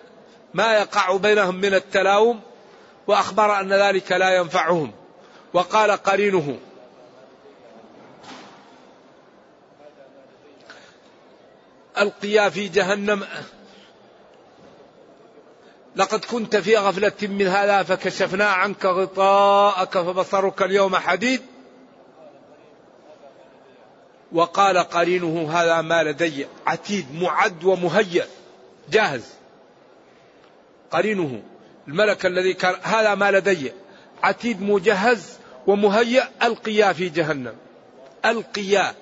ما 0.55 0.73
يقع 0.73 1.17
بينهم 1.17 1.55
من 1.55 1.75
التلاوم. 1.75 2.41
وأخبر 3.11 3.61
أن 3.61 3.73
ذلك 3.73 4.13
لا 4.13 4.37
ينفعهم. 4.37 4.93
وقال 5.53 5.91
قرينه. 5.91 6.59
ألقيا 11.99 12.49
في 12.49 12.69
جهنم. 12.69 13.27
لقد 15.97 16.25
كنت 16.25 16.57
في 16.57 16.77
غفلة 16.77 17.13
من 17.23 17.47
هذا 17.47 17.83
فكشفنا 17.83 18.49
عنك 18.49 18.85
غطاءك 18.85 19.99
فبصرك 19.99 20.63
اليوم 20.63 20.97
حديد. 20.97 21.43
وقال 24.33 24.79
قرينه 24.79 25.53
هذا 25.53 25.81
ما 25.81 26.03
لدي. 26.03 26.47
عتيد 26.67 27.15
معد 27.15 27.65
ومهيأ. 27.65 28.27
جاهز. 28.91 29.25
قرينه. 30.91 31.43
الملك 31.91 32.27
الذي 32.27 32.53
كان 32.55 32.75
هذا 32.83 33.15
ما 33.15 33.31
لدي. 33.31 33.73
عتيد 34.23 34.63
مجهز 34.63 35.39
ومهيأ 35.67 36.29
ألقيا 36.43 36.93
في 36.93 37.09
جهنم. 37.09 37.55
ألقيا. 38.25 38.95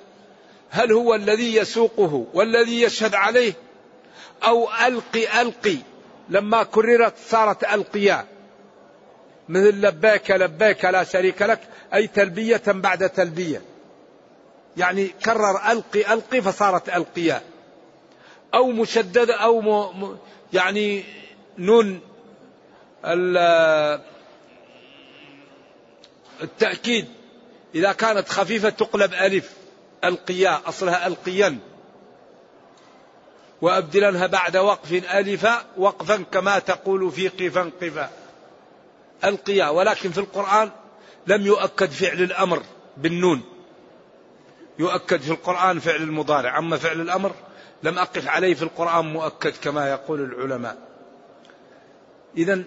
هل 0.71 0.93
هو 0.93 1.15
الذي 1.15 1.57
يسوقه 1.57 2.27
والذي 2.35 2.83
يشهد 2.83 3.15
عليه؟ 3.15 3.53
أو 4.45 4.69
ألقي 4.87 5.43
ألقي. 5.43 5.77
لما 6.29 6.63
كررت 6.63 7.15
صارت 7.29 7.65
ألقيا. 7.65 8.27
مثل 9.49 9.81
لبيك 9.81 10.31
لبيك 10.31 10.85
لا 10.85 11.05
شريك 11.05 11.43
لك. 11.43 11.61
أي 11.95 12.07
تلبية 12.07 12.63
بعد 12.67 13.11
تلبية. 13.11 13.63
يعني 14.77 15.09
كرر 15.25 15.73
ألقي 15.73 16.13
ألقي 16.13 16.43
فصارت 16.43 16.89
ألقيا. 16.89 17.43
أو 18.55 18.67
مشددة 18.67 19.35
أو 19.35 19.61
م... 19.61 20.17
يعني 20.53 21.05
نون. 21.59 22.08
التأكيد. 26.43 27.07
إذا 27.75 27.93
كانت 27.93 28.29
خفيفة 28.29 28.69
تقلب 28.69 29.15
ألف 29.15 29.53
القياء 30.05 30.63
أصلها 30.67 31.07
ألقيا. 31.07 31.59
وأبدلنها 33.63 34.27
بعد 34.27 34.57
وقف 34.57 34.93
ألفا 34.93 35.65
وقفا 35.77 36.17
كما 36.33 36.59
تقول 36.59 37.13
في 37.13 37.29
قفا 37.29 37.71
قفا. 37.83 38.11
القياء 39.25 39.75
ولكن 39.75 40.11
في 40.11 40.19
القرآن 40.19 40.71
لم 41.27 41.47
يؤكد 41.47 41.91
فعل 41.91 42.23
الأمر 42.23 42.63
بالنون. 42.97 43.43
يؤكد 44.79 45.21
في 45.21 45.31
القرآن 45.31 45.79
فعل 45.79 46.03
المضارع. 46.03 46.59
أما 46.59 46.77
فعل 46.77 47.01
الأمر 47.01 47.33
لم 47.83 47.99
أقف 47.99 48.29
عليه 48.29 48.55
في 48.55 48.63
القرآن 48.63 49.05
مؤكد 49.05 49.53
كما 49.63 49.91
يقول 49.91 50.21
العلماء. 50.21 50.79
إذا 52.37 52.65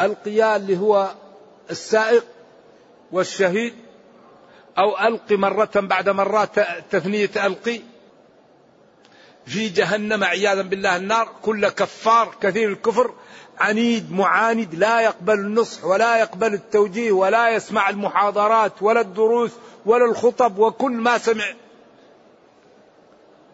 القياء 0.00 0.56
اللي 0.56 0.78
هو 0.78 1.14
السائق 1.70 2.24
والشهيد 3.12 3.74
أو 4.78 4.98
ألقي 4.98 5.36
مرة 5.36 5.70
بعد 5.76 6.08
مرة 6.08 6.44
تثنية 6.90 7.30
ألقي 7.36 7.80
في 9.46 9.68
جهنم 9.68 10.24
عياذا 10.24 10.62
بالله 10.62 10.96
النار 10.96 11.28
كل 11.42 11.68
كفار 11.68 12.34
كثير 12.40 12.68
الكفر 12.68 13.14
عنيد 13.58 14.12
معاند 14.12 14.74
لا 14.74 15.00
يقبل 15.00 15.34
النصح 15.34 15.84
ولا 15.84 16.20
يقبل 16.20 16.54
التوجيه 16.54 17.12
ولا 17.12 17.50
يسمع 17.50 17.90
المحاضرات 17.90 18.82
ولا 18.82 19.00
الدروس 19.00 19.50
ولا 19.86 20.04
الخطب 20.04 20.58
وكل 20.58 20.92
ما 20.92 21.18
سمع. 21.18 21.44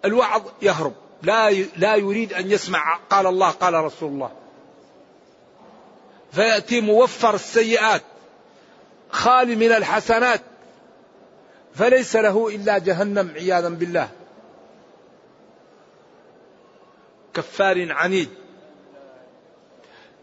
الوعظ 0.04 0.42
يهرب 0.62 0.92
لا 1.22 1.50
لا 1.76 1.96
يريد 1.96 2.32
أن 2.32 2.50
يسمع. 2.50 2.96
قال 3.10 3.26
الله 3.26 3.50
قال 3.50 3.74
رسول 3.74 4.12
الله. 4.12 4.30
فيأتي 6.32 6.80
موفر 6.80 7.34
السيئات 7.34 8.02
خالي 9.10 9.56
من 9.56 9.72
الحسنات 9.72 10.40
فليس 11.74 12.16
له 12.16 12.48
إلا 12.48 12.78
جهنم 12.78 13.30
عياذا 13.34 13.68
بالله. 13.68 14.10
كفار 17.34 17.92
عنيد 17.92 18.28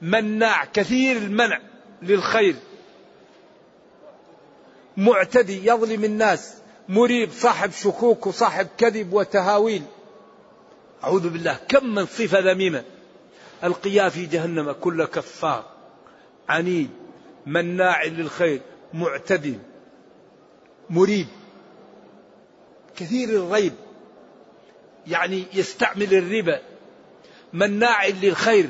مناع 0.01 0.65
كثير 0.65 1.17
المنع 1.17 1.59
للخير. 2.01 2.55
معتدي 4.97 5.67
يظلم 5.67 6.03
الناس 6.03 6.53
مريب 6.89 7.31
صاحب 7.31 7.71
شكوك 7.71 8.27
وصاحب 8.27 8.67
كذب 8.77 9.13
وتهاويل. 9.13 9.83
أعوذ 11.03 11.29
بالله 11.29 11.57
كم 11.67 11.85
من 11.85 12.05
صفة 12.05 12.39
ذميمة 12.39 12.83
ألقيا 13.63 14.09
في 14.09 14.25
جهنم 14.25 14.71
كل 14.71 15.05
كفار. 15.05 15.74
عنيد 16.49 16.89
مناع 17.45 18.03
للخير 18.03 18.61
معتدي 18.93 19.59
مريب. 20.89 21.27
كثير 22.95 23.29
الريب. 23.29 23.73
يعني 25.07 25.43
يستعمل 25.53 26.13
الربا. 26.13 26.61
مناع 27.53 28.07
للخير. 28.07 28.69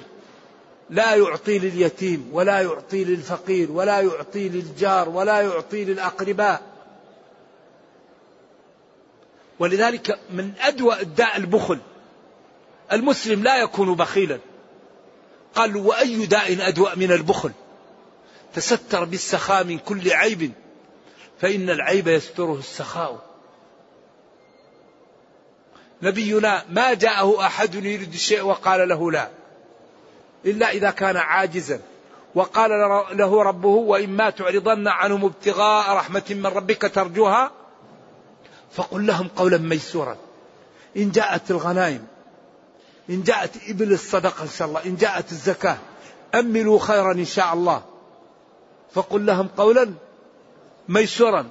لا 0.90 1.16
يعطي 1.16 1.60
لليتيم 1.60 2.30
ولا 2.32 2.62
يعطي 2.62 3.04
للفقير 3.04 3.72
ولا 3.72 4.02
يعطي 4.02 4.50
للجار 4.50 5.10
ولا 5.10 5.42
يعطي 5.42 5.86
للأقرباء. 5.86 6.62
ولذلك 9.60 10.20
من 10.34 10.52
أدوى 10.60 11.02
الداء 11.02 11.38
البخل. 11.38 11.80
المسلم 12.92 13.44
لا 13.44 13.58
يكون 13.58 13.96
بخيلا. 13.96 14.40
قال 15.56 15.78
وأي 15.78 16.26
داء 16.26 16.68
أدوى 16.68 16.92
من 16.96 17.12
البخل؟ 17.12 17.52
تستر 18.56 19.04
بالسخاء 19.04 19.64
من 19.64 19.80
كل 19.80 20.14
عيب 20.14 20.52
فإن 21.42 21.70
العيب 21.70 22.08
يستره 22.08 22.56
السخاء. 22.60 23.22
نبينا 26.02 26.66
ما 26.70 26.94
جاءه 26.94 27.46
أحد 27.46 27.76
يريد 27.76 28.14
الشيء 28.14 28.42
وقال 28.42 28.90
له 28.90 29.12
لا. 29.12 29.30
إلا 30.46 30.72
إذا 30.72 30.92
كان 30.92 31.18
عاجزا. 31.18 31.80
وقال 32.36 32.70
له 33.12 33.44
ربه 33.44 33.70
وإما 33.70 34.30
تعرضن 34.30 34.88
عنهم 34.88 35.26
ابتغاء 35.26 35.96
رحمة 35.96 36.24
من 36.30 36.46
ربك 36.46 36.82
ترجوها 36.82 37.52
فقل 38.72 39.06
لهم 39.08 39.28
قولا 39.28 39.58
ميسورا. 39.58 40.18
إن 40.98 41.12
جاءت 41.12 41.52
الغنائم 41.52 42.08
إن 43.10 43.24
جاءت 43.24 43.52
إبل 43.70 43.94
الصدقة 43.94 44.44
إن 44.44 44.50
شاء 44.58 44.68
الله 44.68 44.86
إن 44.86 44.96
جاءت 44.96 45.32
الزكاة 45.32 45.78
أملوا 46.36 46.80
خيرا 46.80 47.12
إن 47.12 47.26
شاء 47.26 47.54
الله. 47.54 47.95
فقل 48.96 49.26
لهم 49.26 49.48
قولا 49.48 49.94
ميسورا. 50.90 51.50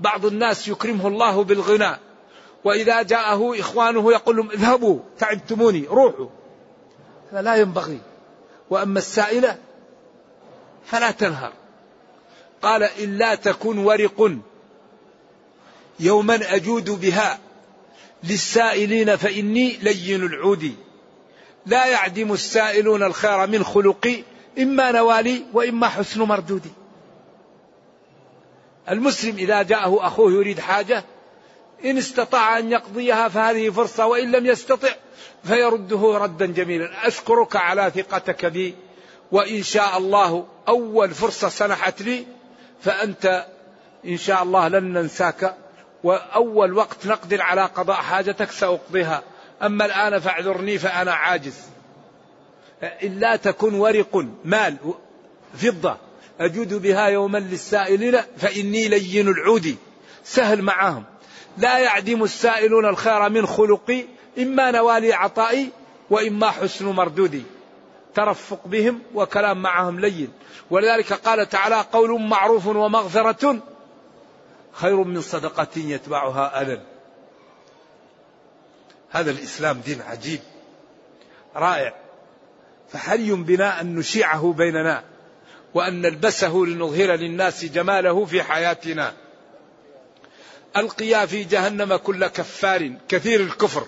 بعض 0.00 0.26
الناس 0.26 0.68
يكرمه 0.68 1.08
الله 1.08 1.44
بالغنى 1.44 1.96
وإذا 2.64 3.02
جاءه 3.02 3.60
إخوانه 3.60 4.12
يقول 4.12 4.36
لهم 4.36 4.50
اذهبوا 4.50 4.98
تعبتموني 5.18 5.86
روحوا. 5.86 6.28
هذا 7.32 7.42
لا 7.42 7.54
ينبغي. 7.54 8.00
وأما 8.70 8.98
السائلة 8.98 9.58
فلا 10.86 11.10
تنهر. 11.10 11.52
قال 12.62 12.82
إلا 12.82 13.34
تكن 13.34 13.78
ورق 13.78 14.32
يوما 16.00 16.54
أجود 16.54 16.90
بها 16.90 17.38
للسائلين 18.24 19.16
فإني 19.16 19.76
لين 19.82 20.26
العود. 20.26 20.74
لا 21.66 21.86
يعدم 21.86 22.32
السائلون 22.32 23.02
الخير 23.02 23.46
من 23.46 23.64
خلقي 23.64 24.22
إما 24.58 24.92
نوالي 24.92 25.44
وإما 25.52 25.88
حسن 25.88 26.22
مردودي. 26.22 26.70
المسلم 28.90 29.36
إذا 29.36 29.62
جاءه 29.62 30.06
أخوه 30.06 30.32
يريد 30.32 30.60
حاجة 30.60 31.04
إن 31.84 31.98
استطاع 31.98 32.58
أن 32.58 32.72
يقضيها 32.72 33.28
فهذه 33.28 33.70
فرصة 33.70 34.06
وإن 34.06 34.32
لم 34.32 34.46
يستطع 34.46 34.88
فيرده 35.44 36.18
ردا 36.18 36.46
جميلا. 36.46 37.06
أشكرك 37.06 37.56
على 37.56 37.92
ثقتك 37.94 38.46
بي 38.46 38.74
وإن 39.32 39.62
شاء 39.62 39.98
الله 39.98 40.46
أول 40.68 41.10
فرصة 41.10 41.48
سنحت 41.48 42.02
لي 42.02 42.26
فأنت 42.80 43.46
إن 44.06 44.16
شاء 44.16 44.42
الله 44.42 44.68
لن 44.68 44.92
ننساك 44.92 45.56
وأول 46.04 46.72
وقت 46.72 47.06
نقدر 47.06 47.42
على 47.42 47.64
قضاء 47.64 47.96
حاجتك 47.96 48.50
سأقضيها. 48.50 49.22
أما 49.62 49.84
الآن 49.84 50.18
فاعذرني 50.18 50.78
فأنا 50.78 51.12
عاجز. 51.12 51.71
إلا 52.82 53.36
تكن 53.36 53.74
ورق 53.74 54.26
مال 54.44 54.76
فضة. 55.54 55.96
أجود 56.40 56.74
بها 56.74 57.06
يوما 57.06 57.38
للسائلين 57.38 58.20
فإني 58.36 58.88
لين 58.88 59.28
العود. 59.28 59.76
سهل 60.24 60.62
معهم 60.62 61.04
لا 61.58 61.78
يعدم 61.78 62.22
السائلون 62.22 62.86
الخير 62.86 63.28
من 63.28 63.46
خلقي 63.46 64.04
إما 64.38 64.70
نوالي 64.70 65.12
عطائي 65.12 65.70
وإما 66.10 66.50
حسن 66.50 66.86
مردودي. 66.86 67.42
ترفق 68.14 68.66
بهم 68.66 69.02
وكلام 69.14 69.62
معهم 69.62 70.00
لين. 70.00 70.32
ولذلك 70.70 71.12
قال 71.12 71.48
تعالى 71.48 71.84
قول 71.92 72.20
معروف 72.20 72.66
ومغفرة 72.66 73.58
خير 74.72 74.96
من 74.96 75.20
صدقة 75.20 75.68
يتبعها 75.76 76.62
أذى. 76.62 76.80
هذا 79.10 79.30
الإسلام 79.30 79.80
دين 79.80 80.02
عجيب 80.02 80.40
رائع. 81.56 82.01
فحري 82.92 83.32
بنا 83.32 83.80
أن 83.80 83.94
نشيعه 83.94 84.54
بيننا 84.58 85.04
وأن 85.74 86.00
نلبسه 86.00 86.56
لنظهر 86.56 87.12
للناس 87.12 87.64
جماله 87.64 88.24
في 88.24 88.42
حياتنا. 88.42 89.14
ألقيا 90.76 91.26
في 91.26 91.44
جهنم 91.44 91.96
كل 91.96 92.26
كفار 92.26 92.92
كثير 93.08 93.40
الكفر 93.40 93.86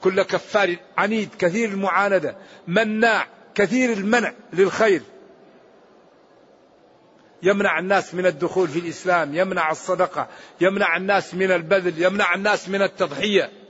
كل 0.00 0.22
كفار 0.22 0.76
عنيد 0.98 1.28
كثير 1.38 1.68
المعاندة 1.68 2.36
مناع 2.66 3.28
كثير 3.54 3.92
المنع 3.92 4.32
للخير. 4.52 5.02
يمنع 7.42 7.78
الناس 7.78 8.14
من 8.14 8.26
الدخول 8.26 8.68
في 8.68 8.78
الإسلام 8.78 9.34
يمنع 9.34 9.70
الصدقة 9.70 10.28
يمنع 10.60 10.96
الناس 10.96 11.34
من 11.34 11.50
البذل 11.50 12.02
يمنع 12.02 12.34
الناس 12.34 12.68
من 12.68 12.82
التضحية. 12.82 13.63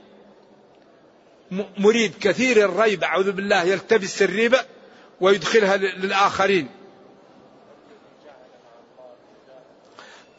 مريد 1.51 2.13
كثير 2.21 2.65
الريب 2.65 3.03
أعوذ 3.03 3.31
بالله 3.31 3.63
يلتبس 3.63 4.21
الريبة 4.21 4.59
ويدخلها 5.21 5.77
للآخرين. 5.77 6.69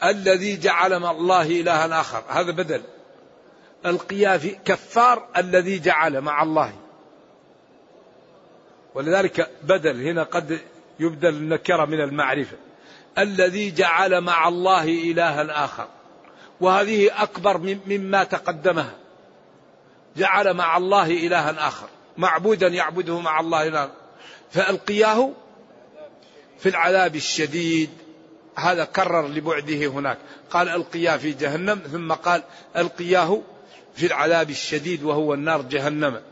الذي 0.04 0.56
جعل 0.56 0.98
مع 0.98 1.10
الله 1.10 1.42
إلها 1.42 2.00
آخر 2.00 2.24
هذا 2.28 2.50
بدل. 2.50 2.82
القيافي 3.86 4.58
كفار 4.64 5.28
الذي 5.36 5.78
جعل 5.78 6.20
مع 6.20 6.42
الله. 6.42 6.72
ولذلك 8.94 9.50
بدل 9.62 10.02
هنا 10.02 10.22
قد 10.22 10.60
يبدل 11.00 11.28
النكرة 11.28 11.84
من 11.84 12.00
المعرفة. 12.00 12.56
الذي 13.18 13.70
جعل 13.70 14.20
مع 14.20 14.48
الله 14.48 14.84
إلها 14.84 15.64
آخر. 15.64 15.88
وهذه 16.60 17.22
أكبر 17.22 17.76
مما 17.86 18.24
تقدمها. 18.24 19.05
جعل 20.16 20.54
مع 20.54 20.76
الله 20.76 21.06
إلها 21.06 21.68
آخر. 21.68 21.88
معبودا 22.16 22.68
يعبده 22.68 23.20
مع 23.20 23.40
الله 23.40 23.68
إلها 23.68 23.90
فألقياه 24.50 25.30
في 26.58 26.68
العذاب 26.68 27.16
الشديد. 27.16 27.90
هذا 28.56 28.84
كرر 28.84 29.28
لبعده 29.28 29.86
هناك. 29.86 30.18
قال 30.50 30.68
ألقياه 30.68 31.16
في 31.16 31.32
جهنم 31.32 31.78
ثم 31.92 32.12
قال 32.12 32.42
ألقياه 32.76 33.40
في 33.94 34.06
العذاب 34.06 34.50
الشديد 34.50 35.02
وهو 35.04 35.34
النار 35.34 35.62
جهنم. 35.62 36.22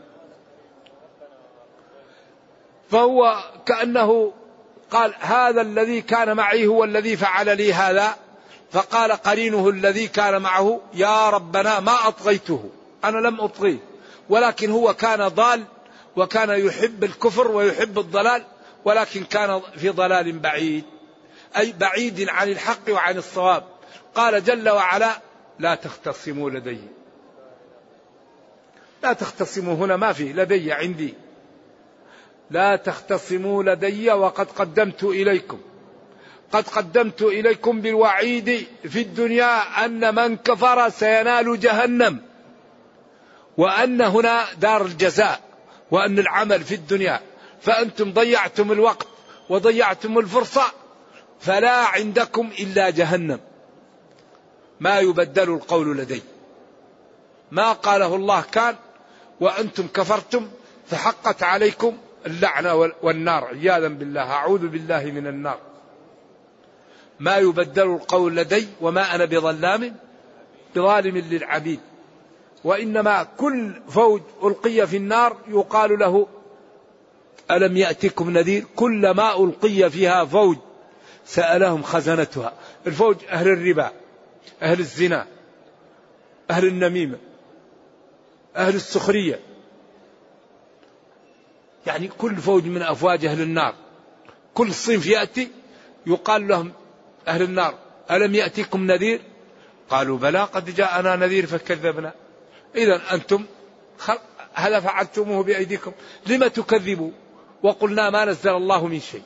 فهو 2.91 3.43
كأنه 3.65 4.33
قال 4.91 5.13
هذا 5.19 5.61
الذي 5.61 6.01
كان 6.01 6.35
معي 6.35 6.67
هو 6.67 6.83
الذي 6.83 7.17
فعل 7.17 7.57
لي 7.57 7.73
هذا. 7.73 8.15
فقال 8.71 9.11
قرينه 9.11 9.69
الذي 9.69 10.07
كان 10.07 10.41
معه 10.41 10.81
يا 10.93 11.29
ربنا 11.29 11.79
ما 11.79 12.07
أطغيته. 12.07 12.69
أنا 13.09 13.27
لم 13.27 13.41
أطغيه 13.41 13.77
ولكن 14.29 14.71
هو 14.71 14.93
كان 14.93 15.27
ضال 15.27 15.63
وكان 16.15 16.49
يحب 16.49 17.03
الكفر 17.03 17.51
ويحب 17.51 17.99
الضلال 17.99 18.43
ولكن 18.85 19.23
كان 19.23 19.61
في 19.77 19.89
ضلال 19.89 20.39
بعيد 20.39 20.83
أي 21.57 21.73
بعيد 21.79 22.29
عن 22.29 22.49
الحق 22.49 22.89
وعن 22.89 23.17
الصواب. 23.17 23.63
قال 24.15 24.43
جل 24.43 24.69
وعلا 24.69 25.21
لا 25.59 25.75
تختصموا 25.75 26.49
لدي. 26.49 26.79
لا 29.03 29.13
تختصموا 29.13 29.75
هنا 29.75 29.95
ما 29.95 30.13
في 30.13 30.33
لدي 30.33 30.73
عندي. 30.73 31.13
لا 32.51 32.75
تختصموا 32.75 33.63
لدي 33.63 34.11
وقد 34.11 34.51
قدمت 34.51 35.03
إليكم. 35.03 35.59
قد 36.51 36.67
قدمت 36.67 37.21
إليكم 37.21 37.81
بالوعيد 37.81 38.67
في 38.89 39.01
الدنيا 39.01 39.85
أن 39.85 40.15
من 40.15 40.37
كفر 40.37 40.89
سينال 40.89 41.59
جهنم. 41.59 42.21
وأن 43.57 44.01
هنا 44.01 44.45
دار 44.53 44.85
الجزاء 44.85 45.41
وأن 45.91 46.19
العمل 46.19 46.63
في 46.63 46.75
الدنيا. 46.75 47.19
فأنتم 47.61 48.13
ضيعتم 48.13 48.71
الوقت 48.71 49.07
وضيعتم 49.49 50.19
الفرصة 50.19 50.63
فلا 51.39 51.85
عندكم 51.85 52.49
إلا 52.59 52.89
جهنم. 52.89 53.39
ما 54.79 54.99
يبدل 54.99 55.53
القول 55.53 55.97
لدي. 55.97 56.21
ما 57.51 57.73
قاله 57.73 58.15
الله 58.15 58.43
كان 58.51 58.75
وأنتم 59.39 59.87
كفرتم 59.87 60.49
فحقت 60.87 61.43
عليكم 61.43 61.97
اللعنة 62.25 62.91
والنار. 63.01 63.45
عياذا 63.45 63.87
بالله 63.87 64.31
أعوذ 64.31 64.67
بالله 64.67 65.05
من 65.05 65.27
النار. 65.27 65.59
ما 67.19 67.37
يبدل 67.37 67.83
القول 67.83 68.35
لدي 68.35 68.67
وما 68.81 69.15
أنا 69.15 69.25
بظلام 69.25 69.95
بظالم 70.75 71.17
للعبيد. 71.17 71.79
وإنما 72.65 73.23
كل 73.23 73.73
فوج 73.89 74.21
ألقي 74.43 74.87
في 74.87 74.97
النار 74.97 75.37
يقال 75.47 75.99
له 75.99 76.27
ألم 77.51 77.77
يأتكم 77.77 78.29
نذير؟ 78.29 78.65
كلما 78.75 79.43
ألقي 79.43 79.89
فيها 79.89 80.25
فوج 80.25 80.57
سألهم 81.25 81.83
خزنتها. 81.83 82.53
الفوج 82.87 83.15
أهل 83.29 83.47
الربا 83.47 83.91
أهل 84.61 84.79
الزنا 84.79 85.27
أهل 86.51 86.67
النميمة 86.67 87.17
أهل 88.55 88.75
السخرية. 88.75 89.39
يعني 91.85 92.07
كل 92.07 92.35
فوج 92.35 92.65
من 92.65 92.81
أفواج 92.81 93.25
أهل 93.25 93.41
النار. 93.41 93.75
كل 94.53 94.73
صنف 94.73 95.07
يأتي 95.07 95.51
يقال 96.07 96.47
لهم 96.47 96.71
أهل 97.27 97.41
النار 97.41 97.73
ألم 98.11 98.35
يأتيكم 98.35 98.91
نذير؟ 98.91 99.21
قالوا 99.89 100.17
بلى 100.17 100.43
قد 100.43 100.75
جاءنا 100.75 101.15
نذير 101.15 101.45
فكذبنا. 101.45 102.13
إذا 102.77 103.01
أنتم 103.13 103.45
هذا 104.53 104.79
فعلتموه 104.79 105.43
بأيديكم؟ 105.43 105.91
لم 106.27 106.47
تكذبوا؟ 106.47 107.11
وقلنا 107.63 108.09
ما 108.09 108.25
نزل 108.25 108.55
الله 108.55 108.87
من 108.87 108.99
شيء. 108.99 109.23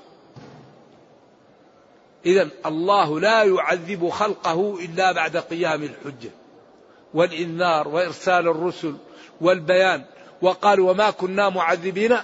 إذا 2.26 2.50
الله 2.66 3.20
لا 3.20 3.44
يعذب 3.44 4.10
خلقه 4.10 4.80
إلا 4.80 5.12
بعد 5.12 5.38
قيام 5.38 5.84
الحجة. 5.84 6.30
والإنذار 7.14 7.88
وإرسال 7.88 8.48
الرسل 8.48 8.96
والبيان. 9.42 10.06
وقالوا 10.42 10.92
وما 10.92 11.10
كنا 11.10 11.50
معذبين 11.50 12.18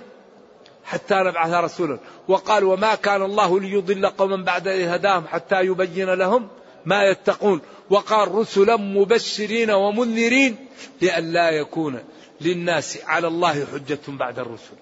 حتى 0.86 1.16
نبعث 1.16 1.54
رسولا. 1.54 2.00
وقال 2.28 2.64
وما 2.64 2.96
كان 2.96 3.22
الله 3.22 3.60
ليضل 3.60 4.06
قوما 4.06 4.36
بعد 4.36 4.68
إذ 4.68 4.88
هداهم 4.88 5.28
حتى 5.28 5.62
يبين 5.62 6.10
لهم 6.10 6.48
ما 6.86 7.04
يتقون 7.04 7.62
وقال 7.90 8.32
رسلا 8.32 8.78
مبشرين 8.78 9.72
ومنذرين 9.72 10.68
لئلا 11.02 11.50
يكون 11.50 12.04
للناس 12.42 13.00
على 13.04 13.28
الله 13.28 13.66
حجة 13.66 14.00
بعد 14.08 14.40
الرسل. 14.40 14.76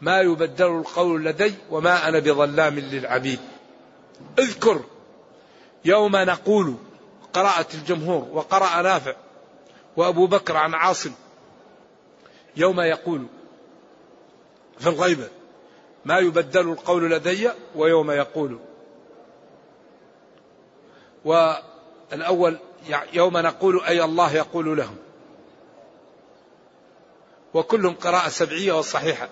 ما 0.00 0.20
يبدل 0.20 0.66
القول 0.66 1.24
لدي 1.24 1.54
وما 1.70 2.08
أنا 2.08 2.18
بظلام 2.18 2.78
للعبيد. 2.78 3.40
اذكر 4.38 4.80
يوم 5.84 6.16
نقول 6.16 6.74
قراءة 7.32 7.66
الجمهور 7.74 8.28
وقرأ 8.32 8.82
نافع 8.82 9.14
وأبو 9.96 10.26
بكر 10.26 10.56
عن 10.56 10.74
عاصم 10.74 11.12
يوم 12.56 12.80
يقول 12.80 13.26
في 14.78 14.86
الغيبة 14.88 15.28
ما 16.04 16.18
يبدل 16.18 16.68
القول 16.68 17.10
لدي 17.10 17.50
ويوم 17.74 18.10
يقول 18.10 18.58
والأول 21.24 22.58
يوم 23.12 23.38
نقول 23.38 23.84
أي 23.84 24.04
الله 24.04 24.34
يقول 24.34 24.76
لهم. 24.76 24.96
وكلهم 27.54 27.94
قراءة 27.94 28.28
سبعية 28.28 28.72
وصحيحة. 28.72 29.28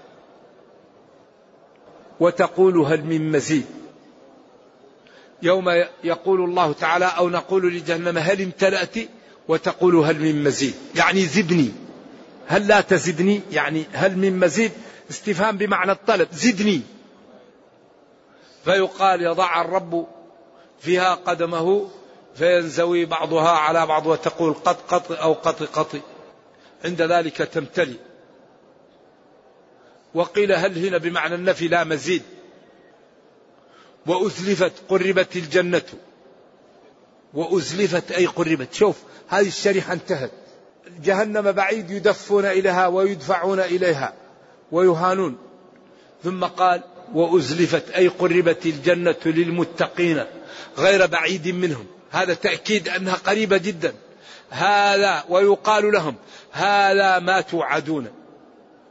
وتقول 2.21 2.79
هل 2.79 3.05
من 3.05 3.33
مزيد. 3.33 3.67
يوم 5.43 5.85
يقول 6.05 6.45
الله 6.45 6.73
تعالى 6.73 7.05
أو 7.05 7.29
نقول 7.29 7.75
لجهنم 7.75 8.19
هل 8.19 8.43
امتلأت؟ 8.43 8.97
وتقول 9.49 9.97
هل 9.97 10.21
من 10.21 10.45
مزيد. 10.45 10.75
يعني 10.95 11.27
زدني. 11.27 11.73
هل 12.47 12.67
لا 12.67 12.81
تزدني؟ 12.81 13.41
يعني 13.53 13.85
هل 13.93 14.19
من 14.19 14.39
مزيد؟ 14.39 14.73
استفهام 15.11 15.57
بمعنى 15.57 15.93
الطلب. 15.93 16.29
زدني. 16.33 16.81
فيقال 18.65 19.23
يضع 19.23 19.61
الرب 19.61 20.07
فيها 20.81 21.15
قدمه 21.15 21.89
فينزوي 22.35 23.05
بعضها 23.05 23.51
على 23.51 23.87
بعض 23.87 24.07
وتقول 24.07 24.55
قط 24.55 24.81
قط 24.89 25.13
أو 25.13 25.33
قط 25.33 25.63
قط. 25.63 25.97
عند 26.85 27.03
ذلك 27.03 27.37
تمتلئ. 27.37 27.97
وقيل 30.15 30.53
هل 30.53 30.87
هنا 30.87 30.99
بمعنى 30.99 31.35
النفي 31.35 31.69
لا 31.69 31.85
مزيد. 31.85 32.23
وأزلفت 34.07 34.73
قربت 34.89 35.37
الجنة. 35.37 35.83
وأزلفت 37.35 38.13
أي 38.13 38.27
قربت. 38.27 38.75
شوف 38.75 38.97
هذه 39.29 39.49
الشريحة 39.49 39.93
انتهت. 39.93 40.31
جهنم 41.03 41.53
بعيد 41.53 41.91
يدفون 41.91 42.45
إليها 42.45 42.87
ويدفعون 42.87 43.61
إليها 43.61 44.15
ويهانون. 44.73 45.39
ثم 46.25 46.45
قال 46.45 46.83
وأزلفت 47.15 47.91
أي 47.91 48.09
قربت 48.09 48.67
الجنة 48.67 49.17
للمتقين. 49.27 50.25
غير 50.79 51.07
بعيد 51.07 51.49
منهم. 51.49 51.87
هذا 52.11 52.35
تأكيد 52.35 52.89
أنها 52.89 53.15
قريبة 53.15 53.57
جدا. 53.57 53.95
هذا 54.51 55.25
ويقال 55.29 55.93
لهم 55.93 56.15
هذا 56.53 57.19
ما 57.19 57.41
توعدون. 57.41 58.07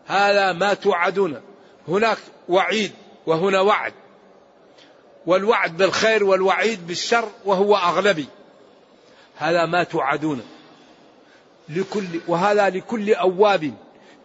هذا 0.07 0.53
ما 0.53 0.73
توعدون. 0.73 1.41
هناك 1.87 2.17
وعيد 2.49 2.91
وهنا 3.25 3.61
وعد. 3.61 3.93
والوعد 5.25 5.77
بالخير 5.77 6.23
والوعيد 6.23 6.87
بالشر 6.87 7.29
وهو 7.45 7.75
أغلبي. 7.75 8.25
هذا 9.37 9.65
ما 9.65 9.83
توعدون. 9.83 10.41
لكل 11.69 12.05
وهذا 12.27 12.69
لكل 12.69 13.13
أواب 13.13 13.73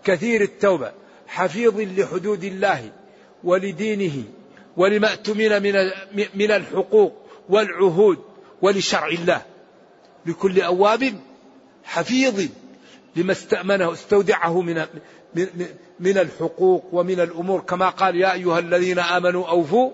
كثير 0.05 0.43
التوبة 0.43 0.93
حفيظ 1.27 1.81
لحدود 1.81 2.45
الله 2.45 2.91
ولدينه 3.45 4.25
ولما 4.77 5.11
اؤتمن 5.11 5.63
من 5.63 5.91
من 6.35 6.51
الحقوق. 6.51 7.24
والعهود 7.49 8.19
ولشرع 8.63 9.07
الله 9.07 9.43
لكل 10.27 10.61
أواب 10.61 11.21
حفيظ 11.85 12.49
لما 13.17 13.33
استأمنه 13.33 13.93
استودعه 13.93 14.61
من 14.61 14.87
من 16.01 16.19
الحقوق 16.19 16.85
ومن 16.93 17.21
الأمور. 17.21 17.61
كما 17.61 17.89
قال 17.89 18.17
يا 18.17 18.33
أيها 18.33 18.59
الذين 18.59 18.99
آمنوا 18.99 19.49
أوفوا 19.49 19.91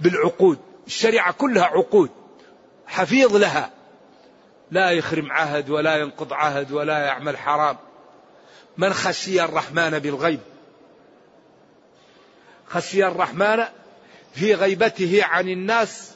بالعقود. 0.00 0.58
الشريعة 0.86 1.32
كلها 1.32 1.64
عقود. 1.64 2.10
حفيظ 2.86 3.36
لها. 3.36 3.70
لا 4.70 4.90
يخرم 4.90 5.32
عهد 5.32 5.70
ولا 5.70 5.96
ينقض 5.96 6.32
عهد 6.32 6.72
ولا 6.72 6.98
يعمل 6.98 7.36
حرام. 7.36 7.76
من 8.76 8.92
خشي 8.92 9.44
الرحمن 9.44 9.98
بالغيب؟ 9.98 10.40
خشي 12.66 13.06
الرحمن 13.06 13.64
في 14.34 14.54
غيبته 14.54 15.24
عن 15.24 15.48
الناس 15.48 16.14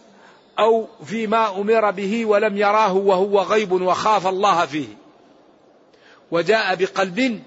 أو 0.58 0.86
فيما 1.04 1.60
أمر 1.60 1.90
به 1.90 2.26
ولم 2.26 2.56
يراه 2.56 2.92
وهو 2.92 3.40
غيب 3.40 3.72
وخاف 3.72 4.26
الله 4.26 4.66
فيه. 4.66 4.88
وجاء 6.30 6.74
بقلب 6.74 7.42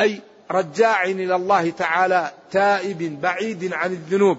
أي 0.00 0.20
رجاع 0.50 1.04
إلى 1.04 1.36
الله 1.36 1.70
تعالى 1.70 2.32
تائب 2.50 3.20
بعيد 3.20 3.72
عن 3.72 3.92
الذنوب. 3.92 4.38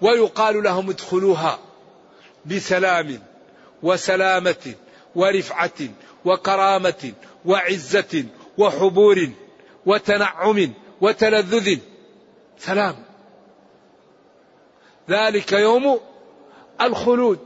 ويقال 0.00 0.62
لهم 0.62 0.90
ادخلوها 0.90 1.58
بسلام 2.46 3.22
وسلامة 3.82 4.74
ورفعة 5.14 5.88
وكرامة 6.24 7.12
وعزة 7.44 8.24
وحبور 8.58 9.28
وتنعم 9.86 10.72
وتلذذ. 11.00 11.78
سلام. 12.58 13.11
ذلك 15.10 15.52
يوم 15.52 16.00
الخلود. 16.80 17.38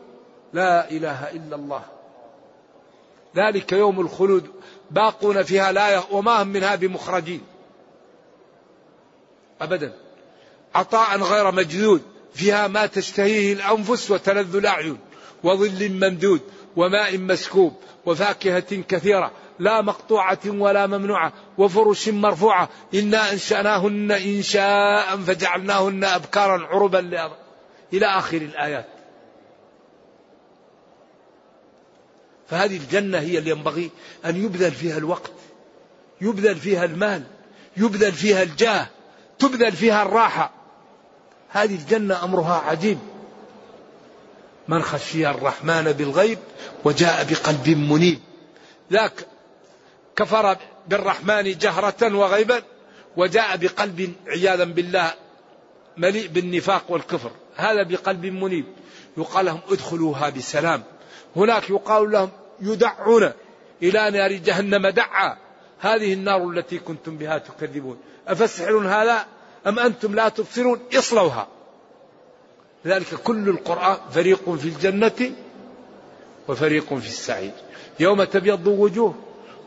لا 0.52 0.90
إله 0.90 1.30
إلا 1.30 1.56
الله. 1.56 1.82
ذلك 3.36 3.72
يوم 3.72 4.00
الخلود. 4.00 4.50
باقون 4.90 5.42
فيها 5.42 5.72
لا 5.72 6.02
وما 6.10 6.42
هم 6.42 6.48
منها 6.48 6.74
بمخرجين. 6.74 7.40
ابدا. 9.60 9.92
عطاء 10.74 11.18
غير 11.18 11.50
مجدود 11.50 12.02
فيها 12.34 12.68
ما 12.68 12.86
تشتهيه 12.86 13.52
الأنفس 13.52 14.10
وتلذ 14.10 14.56
الأعين. 14.56 14.98
وظل 15.44 15.88
ممدود. 15.92 16.40
وماء 16.76 17.18
مسكوب. 17.18 17.76
وفاكهة 18.06 18.82
كثيرة. 18.88 19.30
لا 19.58 19.82
مقطوعة 19.82 20.38
ولا 20.46 20.86
ممنوعة. 20.86 21.32
وفرش 21.58 22.08
مرفوعة. 22.08 22.68
إنا 22.94 23.32
أنشأناهن 23.32 24.12
إنشاء 24.12 25.16
فجعلناهن 25.16 26.04
أبكارا 26.04 26.66
عربا 26.66 26.98
لأض... 26.98 27.45
إلى 27.92 28.06
آخر 28.06 28.36
الآيات. 28.36 28.86
فهذه 32.48 32.76
الجنة 32.76 33.18
هي 33.18 33.38
اللي 33.38 33.50
ينبغي 33.50 33.90
أن 34.24 34.44
يبذل 34.44 34.72
فيها 34.72 34.98
الوقت 34.98 35.32
يبذل 36.20 36.56
فيها 36.56 36.84
المال 36.84 37.22
يبذل 37.76 38.12
فيها 38.12 38.42
الجاه 38.42 38.86
تبذل 39.38 39.72
فيها 39.72 40.02
الراحة. 40.02 40.50
هذه 41.48 41.74
الجنة 41.74 42.24
أمرها 42.24 42.54
عجيب. 42.54 42.98
من 44.68 44.82
خشي 44.82 45.30
الرحمن 45.30 45.92
بالغيب 45.92 46.38
وجاء 46.84 47.24
بقلب 47.30 47.68
منيب. 47.68 48.20
ذاك 48.92 49.26
كفر 50.16 50.56
بالرحمن 50.88 51.58
جهرة 51.58 52.16
وغيبا 52.16 52.62
وجاء 53.16 53.56
بقلب 53.56 54.14
عياذا 54.26 54.64
بالله 54.64 55.14
مليء 55.96 56.26
بالنفاق 56.26 56.84
والكفر. 56.88 57.30
هذا 57.56 57.82
بقلب 57.82 58.26
منيب. 58.26 58.64
يقال 59.18 59.46
لهم 59.46 59.60
ادخلوها 59.70 60.30
بسلام. 60.30 60.82
هناك 61.36 61.70
يقال 61.70 62.10
لهم 62.10 62.30
يدعون 62.60 63.32
إلى 63.82 64.10
نار 64.10 64.32
جهنم 64.32 64.86
دعا. 64.86 65.36
هذه 65.80 66.12
النار 66.12 66.50
التي 66.50 66.78
كنتم 66.78 67.16
بها 67.16 67.38
تكذبون. 67.38 67.98
أفسحر 68.28 68.78
هذا 68.78 69.26
أم 69.66 69.78
أنتم 69.78 70.14
لا 70.14 70.28
تبصرون؟ 70.28 70.80
اصلوها. 70.94 71.48
لذلك 72.84 73.14
كل 73.14 73.48
القرآن 73.48 73.96
فريق 74.12 74.50
في 74.50 74.68
الجنة 74.68 75.32
وفريق 76.48 76.94
في 76.94 77.08
السعير. 77.08 77.52
يوم 78.00 78.24
تبيض 78.24 78.66
وجوه 78.66 79.14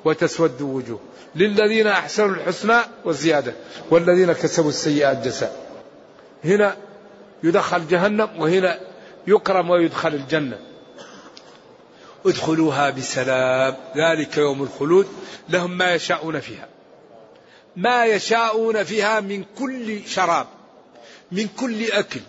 وتسود 0.05 0.61
وجوه. 0.61 0.99
للذين 1.35 1.87
أحسنوا 1.87 2.35
الحسنى 2.35 2.77
والزيادة 3.05 3.53
والذين 3.91 4.33
كسبوا 4.33 4.69
السيئات 4.69 5.25
جزاء 5.25 5.69
هنا 6.45 6.77
يدخل 7.43 7.87
جهنم 7.87 8.29
وهنا 8.37 8.79
يكرم 9.27 9.69
ويدخل 9.69 10.13
الجنة. 10.13 10.59
ادخلوها 12.25 12.89
بسلام. 12.89 13.75
ذلك 13.97 14.37
يوم 14.37 14.63
الخلود. 14.63 15.07
لهم 15.49 15.77
ما 15.77 15.93
يشاءون 15.93 16.39
فيها. 16.39 16.67
ما 17.75 18.05
يشاءون 18.05 18.83
فيها 18.83 19.19
من 19.19 19.45
كل 19.59 20.07
شراب 20.07 20.47
من 21.31 21.47
كل 21.47 21.91
أكل 21.91 22.19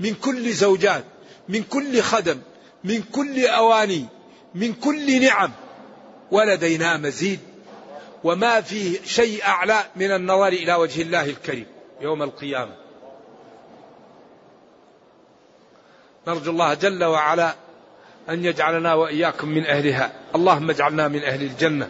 من 0.00 0.14
كل 0.14 0.52
زوجات 0.52 1.04
من 1.48 1.62
كل 1.62 2.02
خدم 2.02 2.38
من 2.84 3.02
كل 3.02 3.46
أواني 3.46 4.06
من 4.54 4.72
كل 4.72 5.22
نعم. 5.22 5.52
ولدينا 6.30 6.96
مزيد. 6.96 7.40
وما 8.24 8.60
فيه 8.60 8.98
شيء 9.04 9.44
أعلى 9.44 9.84
من 9.96 10.10
النظر 10.10 10.48
إلى 10.48 10.74
وجه 10.74 11.02
الله 11.02 11.24
الكريم. 11.24 11.66
يوم 12.00 12.22
القيامة. 12.22 12.81
نرجو 16.28 16.50
الله 16.50 16.74
جل 16.74 17.04
وعلا 17.04 17.54
أن 18.30 18.44
يجعلنا 18.44 18.94
وإياكم 18.94 19.48
من 19.48 19.66
أهلها. 19.66 20.12
اللهم 20.34 20.70
اجعلنا 20.70 21.08
من 21.08 21.22
أهل 21.22 21.42
الجنة. 21.42 21.88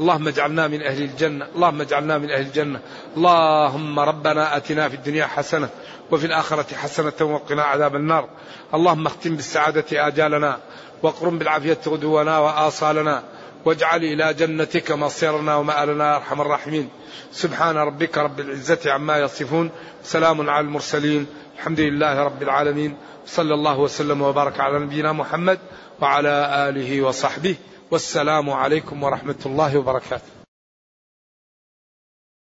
اللهم 0.00 0.28
اجعلنا 0.28 0.68
من 0.68 0.82
أهل 0.82 1.02
الجنة. 1.02 1.46
اللهم 1.54 1.80
اجعلنا 1.80 2.18
من 2.18 2.30
أهل 2.30 2.40
الجنة. 2.40 2.80
اللهم 3.16 4.00
ربنا 4.00 4.56
أتنا 4.56 4.88
في 4.88 4.94
الدنيا 4.94 5.26
حسنة 5.26 5.68
وفي 6.10 6.26
الآخرة 6.26 6.74
حسنة 6.74 7.12
وقنا 7.20 7.62
عذاب 7.62 7.96
النار. 7.96 8.28
اللهم 8.74 9.06
اختم 9.06 9.36
بالسعادة 9.36 10.06
آجالنا 10.06 10.58
واقرم 11.02 11.38
بالعافية 11.38 11.78
غدونا 11.86 12.38
وآصالنا 12.38 13.22
واجعل 13.64 14.04
إلى 14.04 14.34
جنتك 14.34 14.90
مصيرنا 14.92 15.56
ومآلنا 15.56 16.10
يا 16.10 16.16
أرحم 16.16 16.40
الراحمين. 16.40 16.88
سبحان 17.32 17.76
ربك 17.76 18.18
رب 18.18 18.40
العزة 18.40 18.92
عما 18.92 19.18
يصفون. 19.18 19.70
سلام 20.04 20.50
على 20.50 20.64
المرسلين. 20.64 21.26
الحمد 21.54 21.80
لله 21.80 22.22
رب 22.22 22.42
العالمين. 22.42 22.96
صلى 23.26 23.54
الله 23.54 23.78
وسلم 23.78 24.22
وبارك 24.22 24.60
على 24.60 24.78
نبينا 24.78 25.12
محمد 25.12 25.58
وعلى 26.00 26.68
آله 26.68 27.02
وصحبه. 27.02 27.56
والسلام 27.90 28.50
عليكم 28.50 29.02
ورحمة 29.02 29.40
الله 29.46 29.78
وبركاته. 29.78 30.43